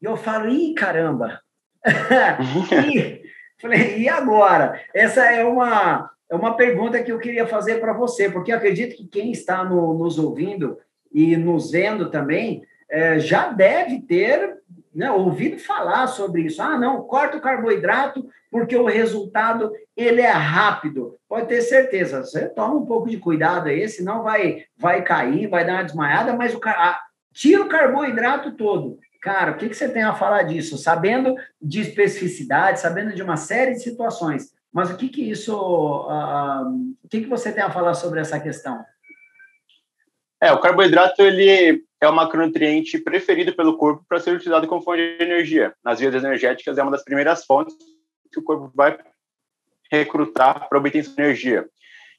E 0.00 0.06
eu 0.06 0.16
falo, 0.16 0.48
ih, 0.48 0.74
caramba! 0.74 1.40
e, 2.94 3.22
falei, 3.60 3.98
e 3.98 4.08
agora? 4.08 4.82
Essa 4.94 5.30
é 5.30 5.44
uma, 5.44 6.10
é 6.28 6.34
uma 6.34 6.56
pergunta 6.56 7.02
que 7.02 7.12
eu 7.12 7.18
queria 7.18 7.46
fazer 7.46 7.80
para 7.80 7.92
você, 7.92 8.28
porque 8.28 8.52
eu 8.52 8.56
acredito 8.56 8.96
que 8.96 9.06
quem 9.06 9.30
está 9.30 9.64
no, 9.64 9.94
nos 9.94 10.18
ouvindo 10.18 10.78
e 11.12 11.36
nos 11.36 11.70
vendo 11.70 12.10
também 12.10 12.62
é, 12.90 13.18
já 13.18 13.48
deve 13.48 14.00
ter 14.00 14.56
né, 14.94 15.10
ouvido 15.10 15.58
falar 15.58 16.06
sobre 16.06 16.42
isso. 16.42 16.60
Ah, 16.62 16.78
não, 16.78 17.02
corta 17.02 17.36
o 17.36 17.40
carboidrato 17.40 18.26
porque 18.50 18.76
o 18.76 18.86
resultado 18.86 19.72
ele 19.96 20.22
é 20.22 20.30
rápido. 20.30 21.16
Pode 21.28 21.48
ter 21.48 21.60
certeza, 21.60 22.24
você 22.24 22.48
toma 22.48 22.74
um 22.74 22.86
pouco 22.86 23.08
de 23.08 23.18
cuidado 23.18 23.68
aí, 23.68 23.88
senão 23.88 24.22
vai, 24.22 24.64
vai 24.76 25.02
cair, 25.02 25.48
vai 25.48 25.64
dar 25.64 25.74
uma 25.74 25.82
desmaiada, 25.82 26.34
mas 26.34 26.54
o, 26.54 26.60
a, 26.64 27.00
tira 27.32 27.62
o 27.62 27.68
carboidrato 27.68 28.52
todo. 28.52 28.98
Cara, 29.20 29.52
o 29.52 29.56
que, 29.56 29.68
que 29.68 29.74
você 29.74 29.88
tem 29.88 30.02
a 30.02 30.14
falar 30.14 30.44
disso? 30.44 30.78
Sabendo 30.78 31.34
de 31.60 31.80
especificidade, 31.80 32.80
sabendo 32.80 33.12
de 33.12 33.22
uma 33.22 33.36
série 33.36 33.72
de 33.72 33.82
situações. 33.82 34.55
Mas 34.76 34.90
o 34.90 34.96
que, 34.98 35.08
que 35.08 35.22
isso. 35.22 35.56
Uh, 35.56 36.94
o 37.02 37.08
que, 37.08 37.22
que 37.22 37.28
você 37.30 37.50
tem 37.50 37.62
a 37.62 37.70
falar 37.70 37.94
sobre 37.94 38.20
essa 38.20 38.38
questão? 38.38 38.84
É, 40.38 40.52
o 40.52 40.60
carboidrato 40.60 41.22
ele 41.22 41.82
é 41.98 42.06
o 42.06 42.14
macronutriente 42.14 42.98
preferido 42.98 43.56
pelo 43.56 43.78
corpo 43.78 44.04
para 44.06 44.20
ser 44.20 44.34
utilizado 44.34 44.66
como 44.66 44.82
fonte 44.82 45.16
de 45.16 45.24
energia. 45.24 45.72
Nas 45.82 45.98
vias 45.98 46.14
energéticas 46.14 46.76
é 46.76 46.82
uma 46.82 46.90
das 46.90 47.02
primeiras 47.02 47.46
fontes 47.46 47.74
que 48.30 48.38
o 48.38 48.42
corpo 48.42 48.70
vai 48.74 48.98
recrutar 49.90 50.68
para 50.68 50.76
obter 50.76 51.06
energia. 51.16 51.66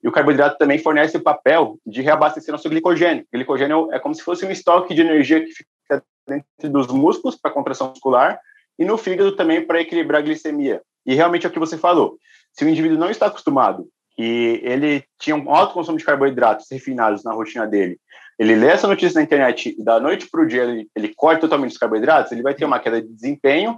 E 0.04 0.08
o 0.08 0.12
carboidrato 0.12 0.58
também 0.58 0.80
fornece 0.80 1.16
o 1.16 1.22
papel 1.22 1.78
de 1.86 2.02
reabastecer 2.02 2.52
nosso 2.52 2.70
glicogênio. 2.70 3.24
O 3.32 3.38
glicogênio 3.38 3.94
é 3.94 4.00
como 4.00 4.16
se 4.16 4.24
fosse 4.24 4.48
um 4.48 4.50
estoque 4.50 4.96
de 4.96 5.02
energia 5.02 5.46
que 5.46 5.52
fica 5.52 6.04
dentro 6.28 6.72
dos 6.72 6.88
músculos 6.88 7.36
para 7.36 7.52
contração 7.52 7.90
muscular 7.90 8.42
e 8.80 8.84
no 8.84 8.98
fígado 8.98 9.36
também 9.36 9.64
para 9.64 9.80
equilibrar 9.80 10.22
a 10.22 10.26
glicemia. 10.26 10.82
E 11.06 11.14
realmente 11.14 11.46
é 11.46 11.50
o 11.50 11.52
que 11.52 11.60
você 11.60 11.78
falou. 11.78 12.18
Se 12.58 12.66
o 12.66 12.70
indivíduo 12.70 12.98
não 12.98 13.10
está 13.10 13.28
acostumado 13.28 13.88
e 14.18 14.60
ele 14.64 15.04
tinha 15.20 15.36
um 15.36 15.54
alto 15.54 15.74
consumo 15.74 15.98
de 15.98 16.04
carboidratos 16.04 16.66
refinados 16.72 17.24
na 17.24 17.32
rotina 17.32 17.68
dele, 17.68 18.00
ele 18.40 18.56
lê 18.56 18.68
essa 18.68 18.88
notícia 18.88 19.20
na 19.20 19.24
internet 19.24 19.76
e 19.78 19.84
da 19.84 20.00
noite 20.00 20.28
para 20.30 20.42
o 20.42 20.48
dia 20.48 20.64
ele, 20.64 20.88
ele 20.96 21.14
corta 21.16 21.42
totalmente 21.42 21.72
os 21.72 21.78
carboidratos, 21.78 22.32
ele 22.32 22.42
vai 22.42 22.56
ter 22.56 22.66
uma 22.66 22.80
queda 22.80 23.02
de 23.02 23.08
desempenho. 23.08 23.78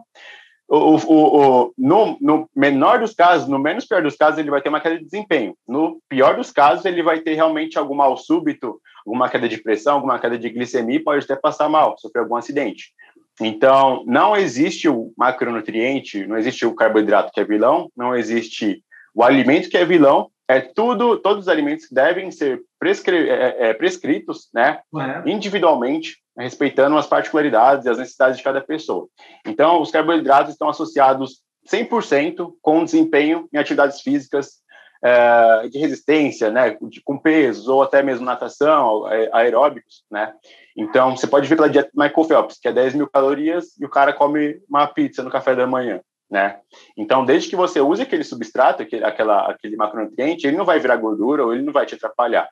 O, 0.67 0.95
o, 0.95 1.63
o, 1.65 1.73
no, 1.77 2.17
no, 2.21 2.49
menor 2.55 2.99
dos 2.99 3.13
casos, 3.13 3.49
no 3.49 3.57
menos 3.57 3.85
pior 3.85 4.03
dos 4.03 4.15
casos, 4.15 4.37
ele 4.37 4.51
vai 4.51 4.61
ter 4.61 4.69
uma 4.69 4.79
queda 4.79 4.99
de 4.99 5.03
desempenho. 5.03 5.55
No 5.67 5.99
pior 6.07 6.35
dos 6.35 6.51
casos, 6.51 6.85
ele 6.85 7.01
vai 7.01 7.19
ter 7.21 7.33
realmente 7.33 7.77
algum 7.77 7.95
mal 7.95 8.15
súbito, 8.15 8.79
alguma 9.05 9.27
queda 9.27 9.49
de 9.49 9.57
pressão, 9.57 9.95
alguma 9.95 10.19
queda 10.19 10.37
de 10.37 10.47
glicemia, 10.49 11.03
pode 11.03 11.25
até 11.25 11.35
passar 11.35 11.67
mal, 11.67 11.97
sofrer 11.97 12.21
algum 12.21 12.35
acidente. 12.35 12.93
Então, 13.41 14.03
não 14.05 14.35
existe 14.35 14.89
o 14.89 15.13
macronutriente, 15.17 16.27
não 16.27 16.37
existe 16.37 16.65
o 16.65 16.75
carboidrato 16.75 17.31
que 17.31 17.39
é 17.39 17.45
vilão, 17.45 17.89
não 17.95 18.15
existe 18.15 18.83
o 19.13 19.23
alimento 19.23 19.69
que 19.69 19.77
é 19.77 19.85
vilão, 19.85 20.29
é 20.47 20.59
tudo, 20.59 21.17
todos 21.17 21.43
os 21.43 21.47
alimentos 21.47 21.87
devem 21.91 22.31
ser 22.31 22.61
prescri 22.79 23.29
é, 23.29 23.69
é, 23.69 23.73
prescritos, 23.73 24.49
né, 24.53 24.79
é. 24.97 25.29
individualmente, 25.29 26.17
respeitando 26.37 26.97
as 26.97 27.05
particularidades 27.05 27.85
e 27.85 27.89
as 27.89 27.97
necessidades 27.97 28.37
de 28.37 28.43
cada 28.43 28.59
pessoa. 28.59 29.07
Então, 29.45 29.81
os 29.81 29.91
carboidratos 29.91 30.53
estão 30.53 30.69
associados 30.69 31.41
100% 31.71 32.51
com 32.61 32.83
desempenho 32.83 33.47
em 33.53 33.57
atividades 33.57 34.01
físicas 34.01 34.59
é, 35.03 35.67
de 35.67 35.77
resistência, 35.79 36.49
né, 36.51 36.77
de, 36.81 37.01
com 37.01 37.17
pesos 37.17 37.67
ou 37.67 37.81
até 37.81 38.03
mesmo 38.03 38.25
natação, 38.25 39.05
aeróbicos, 39.31 40.03
né. 40.11 40.33
Então, 40.75 41.15
você 41.15 41.27
pode 41.27 41.47
ver 41.47 41.55
pela 41.55 41.69
dieta 41.69 41.89
Michael 41.93 42.23
Phelps, 42.23 42.59
que 42.59 42.67
é 42.67 42.73
10 42.73 42.95
mil 42.95 43.09
calorias 43.09 43.77
e 43.79 43.85
o 43.85 43.89
cara 43.89 44.13
come 44.13 44.61
uma 44.69 44.87
pizza 44.87 45.23
no 45.23 45.29
café 45.29 45.55
da 45.55 45.67
manhã 45.67 45.99
né? 46.29 46.59
Então, 46.95 47.25
desde 47.25 47.49
que 47.49 47.55
você 47.55 47.81
use 47.81 48.03
aquele 48.03 48.23
substrato, 48.23 48.83
aquele, 48.83 49.03
aquela, 49.03 49.49
aquele 49.49 49.75
macronutriente, 49.75 50.45
ele 50.45 50.57
não 50.57 50.65
vai 50.65 50.79
virar 50.79 50.97
gordura 50.97 51.43
ou 51.43 51.53
ele 51.53 51.63
não 51.63 51.73
vai 51.73 51.85
te 51.85 51.95
atrapalhar, 51.95 52.47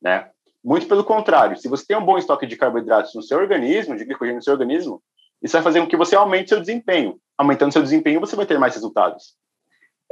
né? 0.00 0.28
Muito 0.62 0.86
pelo 0.86 1.02
contrário, 1.02 1.56
se 1.56 1.66
você 1.66 1.84
tem 1.84 1.96
um 1.96 2.04
bom 2.04 2.18
estoque 2.18 2.46
de 2.46 2.56
carboidratos 2.56 3.14
no 3.14 3.22
seu 3.22 3.38
organismo, 3.38 3.96
de 3.96 4.04
glicogênio 4.04 4.36
no 4.36 4.42
seu 4.42 4.52
organismo, 4.52 5.02
isso 5.42 5.54
vai 5.54 5.62
fazer 5.62 5.80
com 5.80 5.88
que 5.88 5.96
você 5.96 6.14
aumente 6.14 6.50
seu 6.50 6.60
desempenho. 6.60 7.18
Aumentando 7.36 7.72
seu 7.72 7.82
desempenho, 7.82 8.20
você 8.20 8.36
vai 8.36 8.46
ter 8.46 8.58
mais 8.60 8.74
resultados. 8.74 9.34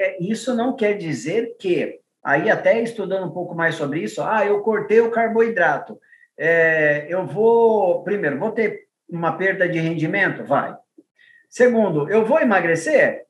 É, 0.00 0.16
isso 0.18 0.54
não 0.54 0.74
quer 0.74 0.94
dizer 0.94 1.56
que, 1.58 2.00
aí 2.24 2.48
até 2.48 2.80
estudando 2.80 3.26
um 3.26 3.32
pouco 3.32 3.54
mais 3.54 3.74
sobre 3.74 4.00
isso, 4.00 4.22
ah, 4.22 4.46
eu 4.46 4.60
cortei 4.62 4.98
o 5.00 5.10
carboidrato, 5.10 6.00
é, 6.38 7.06
eu 7.10 7.26
vou, 7.26 8.02
primeiro, 8.02 8.38
vou 8.38 8.50
ter 8.50 8.86
uma 9.06 9.36
perda 9.36 9.68
de 9.68 9.78
rendimento? 9.78 10.42
Vai. 10.42 10.74
Segundo, 11.50 12.08
eu 12.08 12.24
vou 12.24 12.40
emagrecer? 12.40 13.26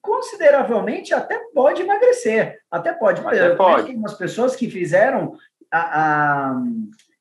Consideravelmente 0.00 1.14
até 1.14 1.38
pode 1.54 1.82
emagrecer, 1.82 2.58
até 2.68 2.92
pode. 2.92 3.24
Até 3.24 3.54
pode. 3.54 3.86
Tem 3.86 3.96
umas 3.96 4.14
pessoas 4.14 4.56
que 4.56 4.68
fizeram 4.68 5.36
a, 5.70 6.50
a 6.50 6.62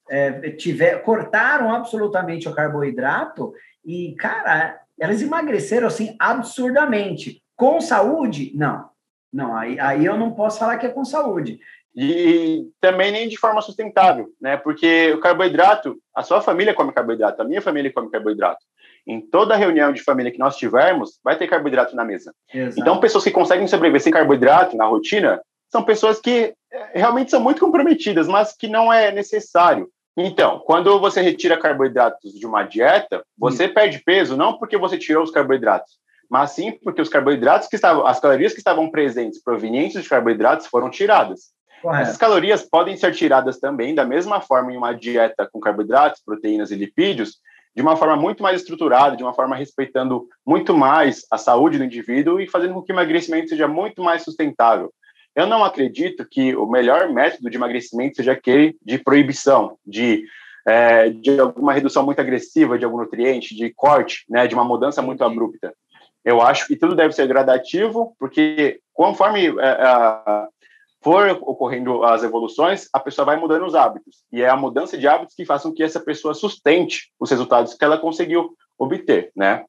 é, 0.10 0.50
tiver, 0.52 1.04
cortaram 1.04 1.72
absolutamente 1.72 2.50
o 2.50 2.56
carboidrato 2.56 3.54
e, 3.86 4.16
cara, 4.18 4.82
elas 5.00 5.22
emagreceram 5.22 5.86
assim 5.86 6.16
absurdamente. 6.18 7.44
Com 7.62 7.80
saúde? 7.80 8.52
Não. 8.56 8.90
Não, 9.32 9.56
aí, 9.56 9.80
aí 9.80 10.04
eu 10.04 10.18
não 10.18 10.32
posso 10.32 10.58
falar 10.58 10.80
que 10.80 10.88
é 10.88 10.90
com 10.90 11.06
saúde. 11.06 11.60
E 11.96 12.68
também 12.82 13.12
nem 13.12 13.30
de 13.30 13.38
forma 13.38 13.62
sustentável, 13.62 14.30
né? 14.42 14.58
Porque 14.58 15.14
o 15.14 15.20
carboidrato, 15.20 15.96
a 16.16 16.24
sua 16.24 16.42
família 16.42 16.74
come 16.74 16.92
carboidrato, 16.92 17.40
a 17.40 17.46
minha 17.46 17.62
família 17.62 17.94
come 17.94 18.10
carboidrato 18.10 18.66
em 19.06 19.22
toda 19.22 19.56
reunião 19.56 19.94
de 19.94 20.02
família 20.02 20.32
que 20.32 20.40
nós 20.40 20.58
tivermos, 20.58 21.20
vai 21.24 21.38
ter 21.38 21.48
carboidrato 21.48 21.96
na 21.96 22.04
mesa. 22.04 22.34
Exato. 22.52 22.82
Então, 22.82 23.00
pessoas 23.00 23.24
que 23.24 23.30
conseguem 23.30 23.68
sobreviver 23.68 24.02
sem 24.02 24.12
carboidrato 24.12 24.76
na 24.76 24.86
rotina 24.86 25.40
são 25.70 25.84
pessoas 25.84 26.20
que 26.20 26.56
eh, 26.74 26.92
realmente 26.96 27.30
são 27.30 27.40
muito 27.40 27.62
comprometidas, 27.62 28.28
mas 28.28 28.56
que 28.58 28.68
não 28.68 28.92
é 28.92 29.12
necessário. 29.12 29.88
Então, 30.18 30.64
quando 30.66 31.00
você 31.00 31.22
retira 31.22 31.60
carboidratos 31.60 32.34
de 32.34 32.48
uma 32.48 32.64
dieta, 32.64 33.24
você 33.38 33.68
hum. 33.68 33.74
perde 33.76 34.00
peso 34.04 34.36
não 34.36 34.58
porque 34.58 34.78
você 34.78 34.98
tirou 34.98 35.24
os 35.24 35.30
carboidratos, 35.30 36.02
mas 36.32 36.52
sim 36.52 36.72
porque 36.82 37.02
os 37.02 37.10
carboidratos 37.10 37.68
que 37.68 37.76
estavam, 37.76 38.08
as 38.08 38.18
calorias 38.18 38.54
que 38.54 38.60
estavam 38.60 38.90
presentes 38.90 39.44
provenientes 39.44 40.02
de 40.02 40.08
carboidratos 40.08 40.66
foram 40.66 40.90
tiradas. 40.90 41.52
Correto. 41.82 42.04
Essas 42.04 42.18
calorias 42.18 42.64
podem 42.64 42.96
ser 42.96 43.14
tiradas 43.14 43.60
também 43.60 43.94
da 43.94 44.06
mesma 44.06 44.40
forma 44.40 44.72
em 44.72 44.78
uma 44.78 44.94
dieta 44.94 45.50
com 45.52 45.60
carboidratos, 45.60 46.22
proteínas 46.26 46.72
e 46.72 46.76
lipídios, 46.76 47.40
de 47.76 47.82
uma 47.82 47.98
forma 47.98 48.16
muito 48.16 48.42
mais 48.42 48.62
estruturada, 48.62 49.18
de 49.18 49.24
uma 49.24 49.34
forma 49.34 49.58
respeitando 49.58 50.26
muito 50.46 50.74
mais 50.74 51.26
a 51.30 51.38
saúde 51.38 51.78
do 51.78 51.84
indivíduo 51.84 52.40
e 52.40 52.48
fazendo 52.48 52.76
com 52.76 52.82
que 52.82 52.94
o 52.94 52.96
emagrecimento 52.96 53.50
seja 53.50 53.68
muito 53.68 54.02
mais 54.02 54.24
sustentável. 54.24 54.90
Eu 55.36 55.46
não 55.46 55.66
acredito 55.66 56.26
que 56.30 56.56
o 56.56 56.66
melhor 56.66 57.10
método 57.10 57.50
de 57.50 57.58
emagrecimento 57.58 58.16
seja 58.16 58.32
aquele 58.32 58.78
de 58.82 58.98
proibição, 58.98 59.78
de, 59.86 60.24
é, 60.66 61.10
de 61.10 61.40
alguma 61.42 61.74
redução 61.74 62.06
muito 62.06 62.20
agressiva 62.22 62.78
de 62.78 62.86
algum 62.86 63.00
nutriente, 63.00 63.54
de 63.54 63.70
corte, 63.74 64.24
né, 64.30 64.48
de 64.48 64.56
uma 64.56 64.64
mudança 64.64 65.02
muito 65.02 65.26
abrupta. 65.26 65.74
Eu 66.24 66.42
acho 66.42 66.68
que 66.68 66.76
tudo 66.76 66.96
deve 66.96 67.14
ser 67.14 67.28
gradativo, 67.28 68.16
porque 68.20 68.80
conforme 68.94 69.48
é, 69.48 69.52
é 69.52 70.48
for 71.04 71.30
ocorrendo 71.42 72.04
as 72.04 72.24
evoluções, 72.24 72.88
a 72.94 73.00
pessoa 73.00 73.26
vai 73.26 73.36
mudando 73.36 73.66
os 73.66 73.74
hábitos. 73.74 74.24
E 74.32 74.42
é 74.42 74.50
a 74.50 74.56
mudança 74.56 74.98
de 74.98 75.08
hábitos 75.08 75.36
que 75.36 75.46
faz 75.46 75.64
com 75.64 75.74
que 75.74 75.84
essa 75.84 76.00
pessoa 76.00 76.34
sustente 76.34 77.12
os 77.20 77.30
resultados 77.30 77.74
que 77.74 77.84
ela 77.84 77.98
conseguiu 77.98 78.56
obter, 78.78 79.32
né? 79.36 79.66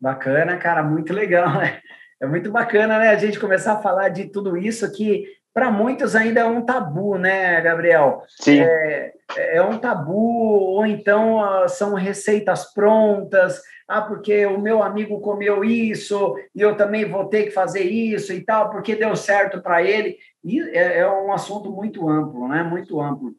Bacana, 0.00 0.56
cara, 0.58 0.82
muito 0.82 1.12
legal, 1.12 1.48
né? 1.54 1.80
É 2.20 2.26
muito 2.26 2.50
bacana, 2.50 2.98
né, 2.98 3.10
a 3.10 3.18
gente 3.18 3.38
começar 3.38 3.74
a 3.74 3.82
falar 3.82 4.08
de 4.08 4.30
tudo 4.30 4.56
isso 4.56 4.90
que 4.90 5.35
para 5.56 5.70
muitos 5.70 6.14
ainda 6.14 6.40
é 6.40 6.44
um 6.44 6.60
tabu, 6.60 7.16
né, 7.16 7.58
Gabriel? 7.62 8.22
Sim. 8.28 8.60
É, 8.60 9.14
é 9.38 9.62
um 9.62 9.78
tabu, 9.78 10.12
ou 10.12 10.84
então 10.84 11.38
uh, 11.38 11.66
são 11.66 11.94
receitas 11.94 12.74
prontas, 12.74 13.62
ah, 13.88 14.02
porque 14.02 14.44
o 14.44 14.60
meu 14.60 14.82
amigo 14.82 15.18
comeu 15.18 15.64
isso 15.64 16.36
e 16.54 16.60
eu 16.60 16.76
também 16.76 17.06
vou 17.06 17.24
ter 17.24 17.44
que 17.44 17.52
fazer 17.52 17.80
isso 17.80 18.34
e 18.34 18.42
tal, 18.42 18.68
porque 18.68 18.96
deu 18.96 19.16
certo 19.16 19.62
para 19.62 19.82
ele. 19.82 20.18
E 20.44 20.60
é, 20.60 20.98
é, 20.98 21.10
um 21.10 21.32
assunto 21.32 21.70
muito 21.72 22.06
amplo, 22.06 22.46
né? 22.48 22.62
Muito 22.62 23.00
amplo. 23.00 23.32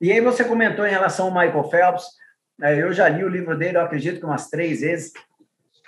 E 0.00 0.12
aí 0.12 0.20
você 0.20 0.44
comentou 0.44 0.86
em 0.86 0.92
relação 0.92 1.26
ao 1.26 1.34
Michael 1.34 1.64
Phelps, 1.64 2.04
né? 2.56 2.80
eu 2.80 2.92
já 2.92 3.08
li 3.08 3.24
o 3.24 3.28
livro 3.28 3.58
dele, 3.58 3.78
eu 3.78 3.82
acredito 3.82 4.20
que 4.20 4.24
umas 4.24 4.48
três 4.48 4.82
vezes, 4.82 5.12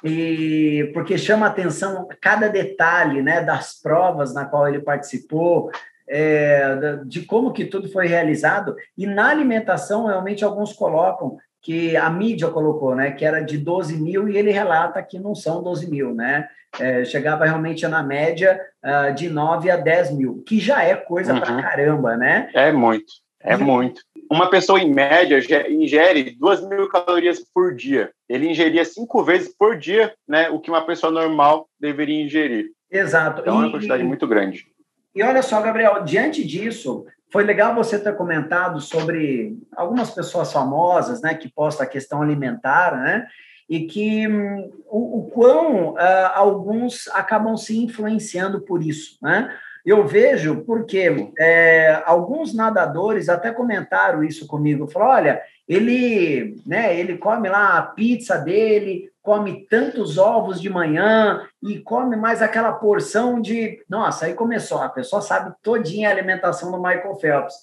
e 0.05 0.91
porque 0.93 1.17
chama 1.17 1.47
atenção 1.47 2.07
cada 2.21 2.49
detalhe, 2.49 3.23
né, 3.23 3.41
das 3.41 3.81
provas 3.81 4.35
na 4.35 4.45
qual 4.45 4.69
ele 4.69 4.81
participou, 4.81 5.71
é, 6.09 6.99
de 7.05 7.23
como 7.23 7.53
que 7.53 7.65
tudo 7.65 7.89
foi 7.89 8.07
realizado. 8.07 8.77
E 8.97 9.07
na 9.07 9.31
alimentação, 9.31 10.07
realmente, 10.07 10.45
alguns 10.45 10.73
colocam 10.73 11.37
que 11.63 11.97
a 11.97 12.09
mídia 12.09 12.49
colocou, 12.49 12.95
né, 12.95 13.11
que 13.11 13.25
era 13.25 13.41
de 13.41 13.59
12 13.59 13.97
mil, 14.01 14.29
e 14.29 14.37
ele 14.37 14.53
relata 14.53 15.03
que 15.03 15.19
não 15.19 15.35
são 15.35 15.63
12 15.63 15.91
mil, 15.91 16.15
né? 16.15 16.49
É, 16.79 17.05
chegava 17.05 17.45
realmente 17.45 17.89
na 17.89 18.03
média 18.03 18.61
uh, 18.85 19.13
de 19.15 19.29
9 19.29 19.71
a 19.71 19.77
10 19.77 20.13
mil, 20.13 20.45
que 20.47 20.61
já 20.61 20.85
é 20.85 20.95
coisa 20.95 21.33
uhum. 21.33 21.41
pra 21.41 21.63
caramba, 21.63 22.17
né? 22.17 22.51
É 22.55 22.71
muito, 22.71 23.15
é 23.43 23.55
e... 23.55 23.57
muito. 23.57 24.01
Uma 24.31 24.51
pessoa, 24.51 24.81
em 24.81 24.93
média, 24.93 25.39
ingere 25.71 26.37
2 26.39 26.69
mil 26.69 26.89
calorias 26.89 27.41
por 27.55 27.75
dia. 27.75 28.11
Ele 28.29 28.49
ingeria 28.49 28.85
cinco 28.85 29.23
vezes 29.23 29.55
por 29.57 29.77
dia 29.77 30.15
né, 30.27 30.49
o 30.51 30.59
que 30.59 30.71
uma 30.71 30.85
pessoa 30.85 31.13
normal 31.13 31.69
deveria 31.79 32.25
ingerir. 32.25 32.71
Exato. 32.91 33.41
Então, 33.41 33.55
é 33.55 33.59
uma 33.59 33.71
quantidade 33.71 34.03
muito 34.03 34.27
grande. 34.27 34.67
E 35.15 35.23
olha 35.23 35.43
só, 35.43 35.61
Gabriel, 35.61 36.05
diante 36.05 36.45
disso, 36.47 37.07
foi 37.33 37.45
legal 37.45 37.75
você 37.75 37.99
ter 37.99 38.17
comentado 38.17 38.81
sobre 38.81 39.57
algumas 39.77 40.11
pessoas 40.11 40.53
famosas, 40.53 41.23
né, 41.23 41.35
que 41.35 41.49
postam 41.49 41.87
a 41.87 41.89
questão 41.89 42.23
alimentar, 42.23 42.97
né, 42.97 43.27
e 43.69 43.87
que 43.87 44.29
um, 44.29 44.71
o, 44.87 45.19
o, 45.19 45.31
quão 45.31 45.95
uh, 45.95 46.31
alguns 46.35 47.09
acabam 47.09 47.57
se 47.57 47.79
influenciando 47.79 48.61
por 48.61 48.83
isso, 48.83 49.19
né? 49.21 49.53
Eu 49.87 50.05
vejo 50.05 50.65
porque 50.65 51.31
é, 51.39 52.03
alguns 52.05 52.53
nadadores 52.53 53.29
até 53.29 53.53
comentaram 53.53 54.25
isso 54.25 54.45
comigo, 54.45 54.89
falaram, 54.89 55.13
olha, 55.13 55.43
ele, 55.69 56.61
né, 56.67 56.99
ele 56.99 57.17
come 57.17 57.49
lá 57.49 57.79
a 57.79 57.83
pizza 57.83 58.37
dele, 58.37 59.13
come 59.23 59.65
tantos 59.71 60.19
ovos 60.19 60.61
de 60.61 60.69
manhã 60.69 61.47
e 61.63 61.79
come 61.79 62.17
mais 62.17 62.43
aquela 62.43 62.73
porção 62.73 63.41
de. 63.41 63.81
Nossa, 63.89 64.27
aí 64.27 64.35
começou, 64.35 64.83
a 64.83 64.89
pessoa 64.89 65.23
sabe 65.23 65.55
todinha 65.63 66.09
a 66.09 66.13
alimentação 66.13 66.73
do 66.73 66.83
Michael 66.83 67.15
Phelps. 67.15 67.55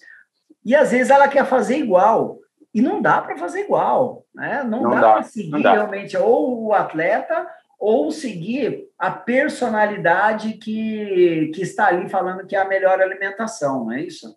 E 0.64 0.74
às 0.74 0.92
vezes 0.92 1.10
ela 1.10 1.28
quer 1.28 1.46
fazer 1.46 1.78
igual. 1.78 2.40
E 2.74 2.82
não 2.82 3.02
dá 3.02 3.22
para 3.22 3.38
fazer 3.38 3.66
igual. 3.66 4.24
Né? 4.34 4.64
Não, 4.64 4.82
não 4.82 4.92
dá, 4.92 5.02
dá 5.02 5.14
para 5.14 5.24
seguir 5.24 5.62
realmente 5.62 6.16
ou 6.16 6.68
o 6.68 6.74
atleta 6.74 7.46
ou 7.86 8.12
seguir 8.12 8.88
a 8.98 9.12
personalidade 9.12 10.54
que, 10.54 11.52
que 11.54 11.62
está 11.64 11.88
ali 11.88 12.08
falando 12.08 12.48
que 12.48 12.56
é 12.56 12.60
a 12.62 12.68
melhor 12.68 13.02
alimentação, 13.02 13.84
não 13.84 13.92
é 13.92 14.04
isso? 14.04 14.34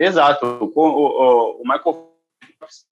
Exato. 0.00 0.72
O, 0.74 0.80
o, 0.80 1.60
o 1.60 1.62
Michael 1.62 2.10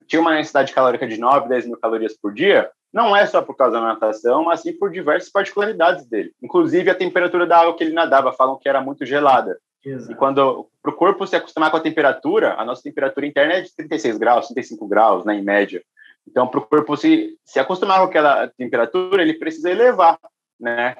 tinha 0.05 0.21
uma 0.21 0.35
necessidade 0.35 0.71
calórica 0.71 1.07
de 1.07 1.17
9, 1.17 1.49
10 1.49 1.65
mil 1.65 1.77
calorias 1.79 2.15
por 2.15 2.31
dia, 2.31 2.69
não 2.93 3.15
é 3.15 3.25
só 3.25 3.41
por 3.41 3.55
causa 3.55 3.79
da 3.79 3.87
natação, 3.87 4.43
mas 4.43 4.59
sim 4.59 4.73
por 4.73 4.91
diversas 4.91 5.31
particularidades 5.31 6.05
dele. 6.05 6.31
Inclusive 6.39 6.91
a 6.91 6.95
temperatura 6.95 7.47
da 7.47 7.61
água 7.61 7.75
que 7.75 7.83
ele 7.83 7.93
nadava, 7.93 8.31
falam 8.31 8.59
que 8.59 8.69
era 8.69 8.79
muito 8.79 9.07
gelada. 9.07 9.57
Exato. 9.83 10.11
E 10.11 10.15
quando 10.15 10.69
para 10.83 10.91
o 10.91 10.95
corpo 10.95 11.25
se 11.25 11.35
acostumar 11.35 11.71
com 11.71 11.77
a 11.77 11.81
temperatura, 11.81 12.53
a 12.59 12.63
nossa 12.63 12.83
temperatura 12.83 13.25
interna 13.25 13.53
é 13.55 13.61
de 13.61 13.75
36 13.75 14.19
graus, 14.19 14.49
35 14.49 14.87
graus, 14.87 15.25
né, 15.25 15.33
em 15.33 15.41
média. 15.43 15.81
Então, 16.27 16.47
para 16.47 16.59
o 16.59 16.65
corpo 16.65 16.95
se, 16.95 17.37
se 17.43 17.59
acostumar 17.59 17.99
com 17.99 18.05
aquela 18.05 18.47
temperatura, 18.47 19.21
ele 19.21 19.33
precisa 19.33 19.69
elevar, 19.69 20.19
né, 20.59 20.95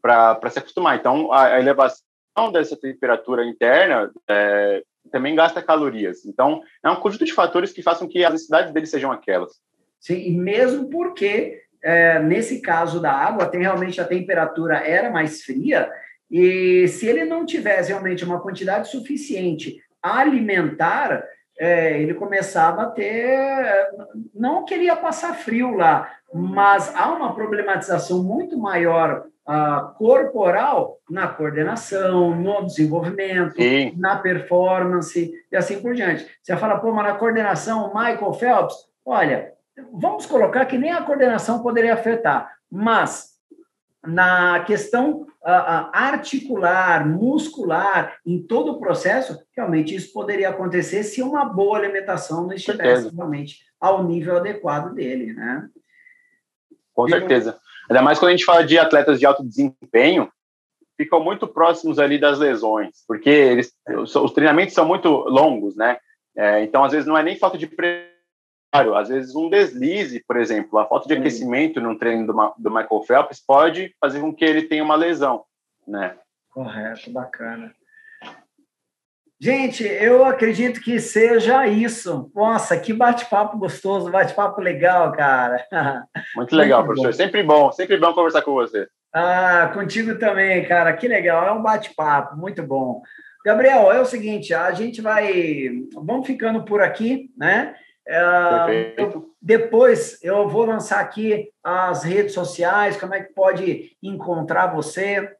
para 0.00 0.50
se 0.50 0.58
acostumar. 0.58 0.96
Então, 0.96 1.32
a, 1.32 1.54
a, 1.54 1.60
elevação 1.60 2.02
dessa 2.52 2.76
temperatura 2.76 3.44
interna 3.44 4.10
é, 4.28 4.82
também 5.10 5.34
gasta 5.34 5.62
calorias. 5.62 6.24
Então, 6.24 6.62
é 6.82 6.90
um 6.90 6.96
conjunto 6.96 7.24
de 7.24 7.32
fatores 7.32 7.72
que 7.72 7.82
façam 7.82 8.08
que 8.08 8.24
as 8.24 8.32
necessidades 8.32 8.72
dele 8.72 8.86
sejam 8.86 9.12
aquelas. 9.12 9.52
Sim, 10.00 10.18
e 10.18 10.36
mesmo 10.36 10.90
porque, 10.90 11.62
é, 11.82 12.18
nesse 12.18 12.60
caso 12.60 13.00
da 13.00 13.12
água, 13.12 13.46
tem 13.46 13.60
realmente 13.60 14.00
a 14.00 14.04
temperatura 14.04 14.78
era 14.78 15.10
mais 15.10 15.42
fria, 15.42 15.88
e 16.30 16.88
se 16.88 17.06
ele 17.06 17.24
não 17.24 17.44
tivesse 17.44 17.90
realmente 17.90 18.24
uma 18.24 18.40
quantidade 18.40 18.88
suficiente 18.88 19.76
alimentar, 20.02 21.22
é, 21.62 22.02
ele 22.02 22.12
começava 22.14 22.82
a 22.82 22.86
ter. 22.86 23.88
Não 24.34 24.64
queria 24.64 24.96
passar 24.96 25.32
frio 25.34 25.76
lá, 25.76 26.10
mas 26.34 26.92
há 26.96 27.12
uma 27.12 27.32
problematização 27.32 28.20
muito 28.20 28.58
maior 28.58 29.26
uh, 29.46 29.94
corporal 29.94 30.98
na 31.08 31.28
coordenação, 31.28 32.34
no 32.34 32.66
desenvolvimento, 32.66 33.54
Sim. 33.54 33.94
na 33.96 34.16
performance 34.16 35.32
e 35.52 35.56
assim 35.56 35.80
por 35.80 35.94
diante. 35.94 36.26
Você 36.42 36.56
fala, 36.56 36.80
pô, 36.80 36.90
mas 36.90 37.06
na 37.06 37.14
coordenação, 37.14 37.94
Michael 37.94 38.32
Phelps, 38.32 38.74
olha, 39.06 39.52
vamos 39.92 40.26
colocar 40.26 40.64
que 40.66 40.76
nem 40.76 40.90
a 40.90 41.02
coordenação 41.02 41.62
poderia 41.62 41.94
afetar, 41.94 42.50
mas 42.68 43.31
na 44.04 44.60
questão 44.64 45.22
uh, 45.22 45.88
articular, 45.92 47.06
muscular, 47.06 48.16
em 48.26 48.42
todo 48.42 48.72
o 48.72 48.80
processo, 48.80 49.38
realmente 49.56 49.94
isso 49.94 50.12
poderia 50.12 50.48
acontecer 50.48 51.04
se 51.04 51.22
uma 51.22 51.44
boa 51.44 51.78
alimentação 51.78 52.42
não 52.42 52.52
estivesse 52.52 53.14
realmente 53.14 53.60
ao 53.80 54.04
nível 54.04 54.36
adequado 54.36 54.94
dele, 54.94 55.32
né? 55.32 55.68
Com 56.94 57.08
certeza. 57.08 57.58
Ainda 57.88 58.02
mais 58.02 58.18
quando 58.18 58.30
a 58.30 58.32
gente 58.32 58.44
fala 58.44 58.64
de 58.64 58.78
atletas 58.78 59.18
de 59.18 59.26
alto 59.26 59.44
desempenho, 59.44 60.30
ficam 60.96 61.22
muito 61.22 61.46
próximos 61.48 61.98
ali 61.98 62.18
das 62.18 62.38
lesões, 62.38 63.04
porque 63.06 63.30
eles, 63.30 63.72
os, 63.98 64.14
os 64.14 64.32
treinamentos 64.32 64.74
são 64.74 64.86
muito 64.86 65.08
longos, 65.08 65.76
né? 65.76 65.98
É, 66.36 66.62
então, 66.62 66.82
às 66.84 66.92
vezes, 66.92 67.06
não 67.06 67.16
é 67.16 67.22
nem 67.22 67.36
falta 67.36 67.58
de 67.58 67.66
às 68.72 69.08
vezes 69.08 69.34
um 69.34 69.50
deslize, 69.50 70.24
por 70.26 70.38
exemplo, 70.38 70.78
a 70.78 70.86
falta 70.86 71.06
de 71.06 71.14
aquecimento 71.14 71.80
no 71.80 71.98
treino 71.98 72.26
do, 72.26 72.54
do 72.58 72.70
Michael 72.70 73.02
Phelps 73.06 73.40
pode 73.44 73.94
fazer 74.00 74.20
com 74.20 74.34
que 74.34 74.44
ele 74.44 74.62
tenha 74.62 74.82
uma 74.82 74.96
lesão, 74.96 75.44
né? 75.86 76.16
Correto, 76.50 77.10
bacana. 77.10 77.74
Gente, 79.40 79.82
eu 79.82 80.24
acredito 80.24 80.80
que 80.80 81.00
seja 81.00 81.66
isso. 81.66 82.30
Nossa, 82.32 82.78
que 82.78 82.92
bate-papo 82.92 83.58
gostoso, 83.58 84.08
bate-papo 84.08 84.60
legal, 84.60 85.10
cara. 85.10 85.66
Muito 86.36 86.54
legal, 86.54 86.84
professor. 86.84 87.08
Bom. 87.08 87.12
Sempre 87.12 87.42
bom, 87.42 87.72
sempre 87.72 87.96
bom 87.96 88.12
conversar 88.14 88.42
com 88.42 88.52
você. 88.52 88.86
Ah, 89.12 89.70
contigo 89.74 90.16
também, 90.16 90.64
cara. 90.64 90.92
Que 90.92 91.08
legal. 91.08 91.44
É 91.44 91.52
um 91.52 91.60
bate-papo, 91.60 92.36
muito 92.36 92.62
bom. 92.62 93.02
Gabriel, 93.44 93.92
é 93.92 94.00
o 94.00 94.06
seguinte, 94.06 94.54
a 94.54 94.70
gente 94.72 95.02
vai, 95.02 95.70
vamos 95.92 96.26
ficando 96.26 96.64
por 96.64 96.80
aqui, 96.80 97.28
né? 97.36 97.74
É, 98.06 98.94
eu, 98.96 99.30
depois 99.40 100.18
eu 100.22 100.48
vou 100.48 100.64
lançar 100.64 101.00
aqui 101.00 101.50
as 101.62 102.02
redes 102.02 102.34
sociais, 102.34 102.96
como 102.96 103.14
é 103.14 103.22
que 103.22 103.32
pode 103.32 103.96
encontrar 104.02 104.74
você 104.74 105.36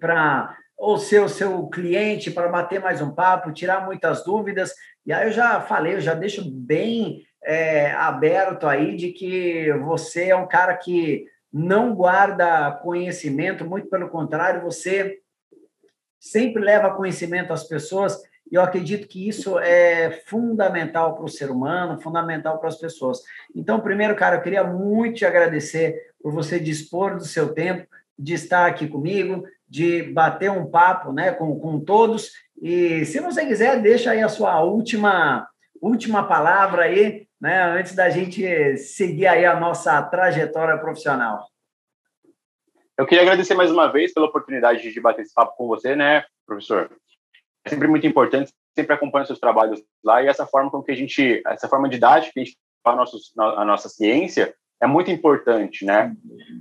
para 0.00 0.56
ou 0.76 0.98
ser 0.98 1.20
o 1.20 1.28
seu 1.28 1.68
cliente 1.68 2.28
para 2.28 2.48
bater 2.48 2.80
mais 2.80 3.00
um 3.00 3.14
papo, 3.14 3.52
tirar 3.52 3.84
muitas 3.84 4.24
dúvidas. 4.24 4.72
E 5.06 5.12
aí 5.12 5.28
eu 5.28 5.32
já 5.32 5.60
falei, 5.60 5.94
eu 5.94 6.00
já 6.00 6.12
deixo 6.12 6.42
bem 6.50 7.22
é, 7.44 7.92
aberto 7.92 8.66
aí 8.66 8.96
de 8.96 9.12
que 9.12 9.72
você 9.74 10.30
é 10.30 10.36
um 10.36 10.48
cara 10.48 10.76
que 10.76 11.24
não 11.52 11.94
guarda 11.94 12.72
conhecimento, 12.82 13.64
muito 13.64 13.88
pelo 13.88 14.08
contrário, 14.08 14.62
você 14.62 15.20
sempre 16.18 16.62
leva 16.62 16.94
conhecimento 16.94 17.52
às 17.52 17.62
pessoas 17.64 18.20
e 18.50 18.54
eu 18.54 18.62
acredito 18.62 19.08
que 19.08 19.28
isso 19.28 19.58
é 19.58 20.10
fundamental 20.26 21.14
para 21.14 21.24
o 21.24 21.28
ser 21.28 21.50
humano, 21.50 22.00
fundamental 22.00 22.58
para 22.58 22.68
as 22.68 22.76
pessoas. 22.76 23.22
Então, 23.54 23.80
primeiro, 23.80 24.14
cara, 24.14 24.36
eu 24.36 24.42
queria 24.42 24.62
muito 24.62 25.16
te 25.16 25.24
agradecer 25.24 26.12
por 26.22 26.32
você 26.32 26.60
dispor 26.60 27.16
do 27.16 27.24
seu 27.24 27.54
tempo, 27.54 27.86
de 28.18 28.34
estar 28.34 28.66
aqui 28.66 28.86
comigo, 28.86 29.44
de 29.66 30.02
bater 30.02 30.50
um 30.50 30.70
papo 30.70 31.12
né, 31.12 31.32
com, 31.32 31.58
com 31.58 31.80
todos. 31.80 32.30
E 32.60 33.04
se 33.06 33.20
você 33.20 33.46
quiser, 33.46 33.80
deixa 33.80 34.10
aí 34.10 34.22
a 34.22 34.28
sua 34.28 34.62
última, 34.62 35.48
última 35.80 36.22
palavra 36.24 36.82
aí, 36.82 37.26
né, 37.40 37.62
antes 37.62 37.94
da 37.94 38.10
gente 38.10 38.76
seguir 38.76 39.26
aí 39.26 39.46
a 39.46 39.58
nossa 39.58 40.00
trajetória 40.02 40.76
profissional. 40.76 41.46
Eu 42.98 43.06
queria 43.06 43.22
agradecer 43.22 43.54
mais 43.54 43.70
uma 43.70 43.90
vez 43.90 44.12
pela 44.12 44.26
oportunidade 44.26 44.92
de 44.92 45.00
bater 45.00 45.22
esse 45.22 45.32
papo 45.32 45.56
com 45.56 45.66
você, 45.66 45.96
né, 45.96 46.22
professor? 46.46 46.90
É 47.64 47.70
sempre 47.70 47.88
muito 47.88 48.06
importante, 48.06 48.52
sempre 48.74 48.94
acompanha 48.94 49.26
seus 49.26 49.38
trabalhos 49.38 49.82
lá 50.04 50.22
e 50.22 50.26
essa 50.26 50.46
forma 50.46 50.70
com 50.70 50.82
que 50.82 50.92
a 50.92 50.96
gente, 50.96 51.42
essa 51.46 51.68
forma 51.68 51.88
didática 51.88 52.32
que 52.32 52.40
a 52.40 52.44
gente 52.44 52.56
faz 52.82 52.94
a, 52.94 52.98
nossos, 52.98 53.32
a 53.38 53.64
nossa 53.64 53.88
ciência 53.88 54.54
é 54.80 54.86
muito 54.86 55.10
importante, 55.12 55.84
né? 55.84 56.12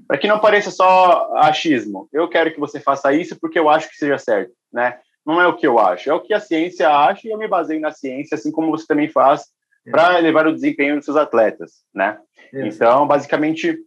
Para 0.07 0.17
que 0.17 0.27
não 0.27 0.39
pareça 0.39 0.69
só 0.69 1.33
achismo. 1.37 2.07
Eu 2.13 2.29
quero 2.29 2.53
que 2.53 2.59
você 2.59 2.79
faça 2.79 3.11
isso 3.13 3.35
porque 3.39 3.57
eu 3.57 3.67
acho 3.67 3.89
que 3.89 3.95
seja 3.95 4.17
certo, 4.19 4.53
né? 4.71 4.99
Não 5.25 5.41
é 5.41 5.47
o 5.47 5.55
que 5.55 5.65
eu 5.65 5.79
acho, 5.79 6.09
é 6.09 6.13
o 6.13 6.21
que 6.21 6.33
a 6.33 6.39
ciência 6.39 6.89
acha 6.89 7.27
e 7.27 7.31
eu 7.31 7.37
me 7.37 7.47
baseio 7.47 7.81
na 7.81 7.91
ciência, 7.91 8.35
assim 8.35 8.51
como 8.51 8.69
você 8.69 8.85
também 8.85 9.09
faz 9.09 9.45
para 9.89 10.19
elevar 10.19 10.45
o 10.45 10.53
desempenho 10.53 10.97
dos 10.97 11.05
seus 11.05 11.17
atletas, 11.17 11.83
né? 11.93 12.19
Então, 12.53 13.07
basicamente, 13.07 13.77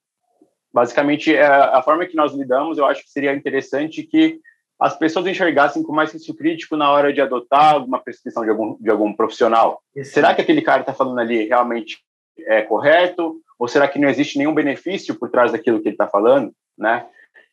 basicamente 0.72 1.34
é 1.34 1.46
a 1.46 1.80
forma 1.82 2.06
que 2.06 2.16
nós 2.16 2.32
lidamos, 2.34 2.78
eu 2.78 2.86
acho 2.86 3.02
que 3.02 3.10
seria 3.10 3.34
interessante 3.34 4.02
que 4.02 4.40
as 4.78 4.96
pessoas 4.98 5.26
enxergassem 5.26 5.82
com 5.82 5.92
mais 5.92 6.10
senso 6.10 6.34
crítico 6.34 6.76
na 6.76 6.90
hora 6.90 7.12
de 7.12 7.20
adotar 7.20 7.74
alguma 7.74 8.00
prescrição 8.00 8.44
de 8.44 8.50
algum, 8.50 8.76
de 8.78 8.90
algum 8.90 9.12
profissional. 9.12 9.80
Será 10.02 10.34
que 10.34 10.42
aquele 10.42 10.62
cara 10.62 10.80
está 10.80 10.92
falando 10.92 11.18
ali 11.18 11.46
realmente 11.46 11.98
é 12.40 12.62
correto? 12.62 13.40
Ou 13.58 13.68
será 13.68 13.86
que 13.86 13.98
não 13.98 14.08
existe 14.08 14.36
nenhum 14.36 14.52
benefício 14.52 15.14
por 15.14 15.30
trás 15.30 15.52
daquilo 15.52 15.80
que 15.80 15.88
ele 15.88 15.94
está 15.94 16.08
falando? 16.08 16.52
Né? 16.76 17.06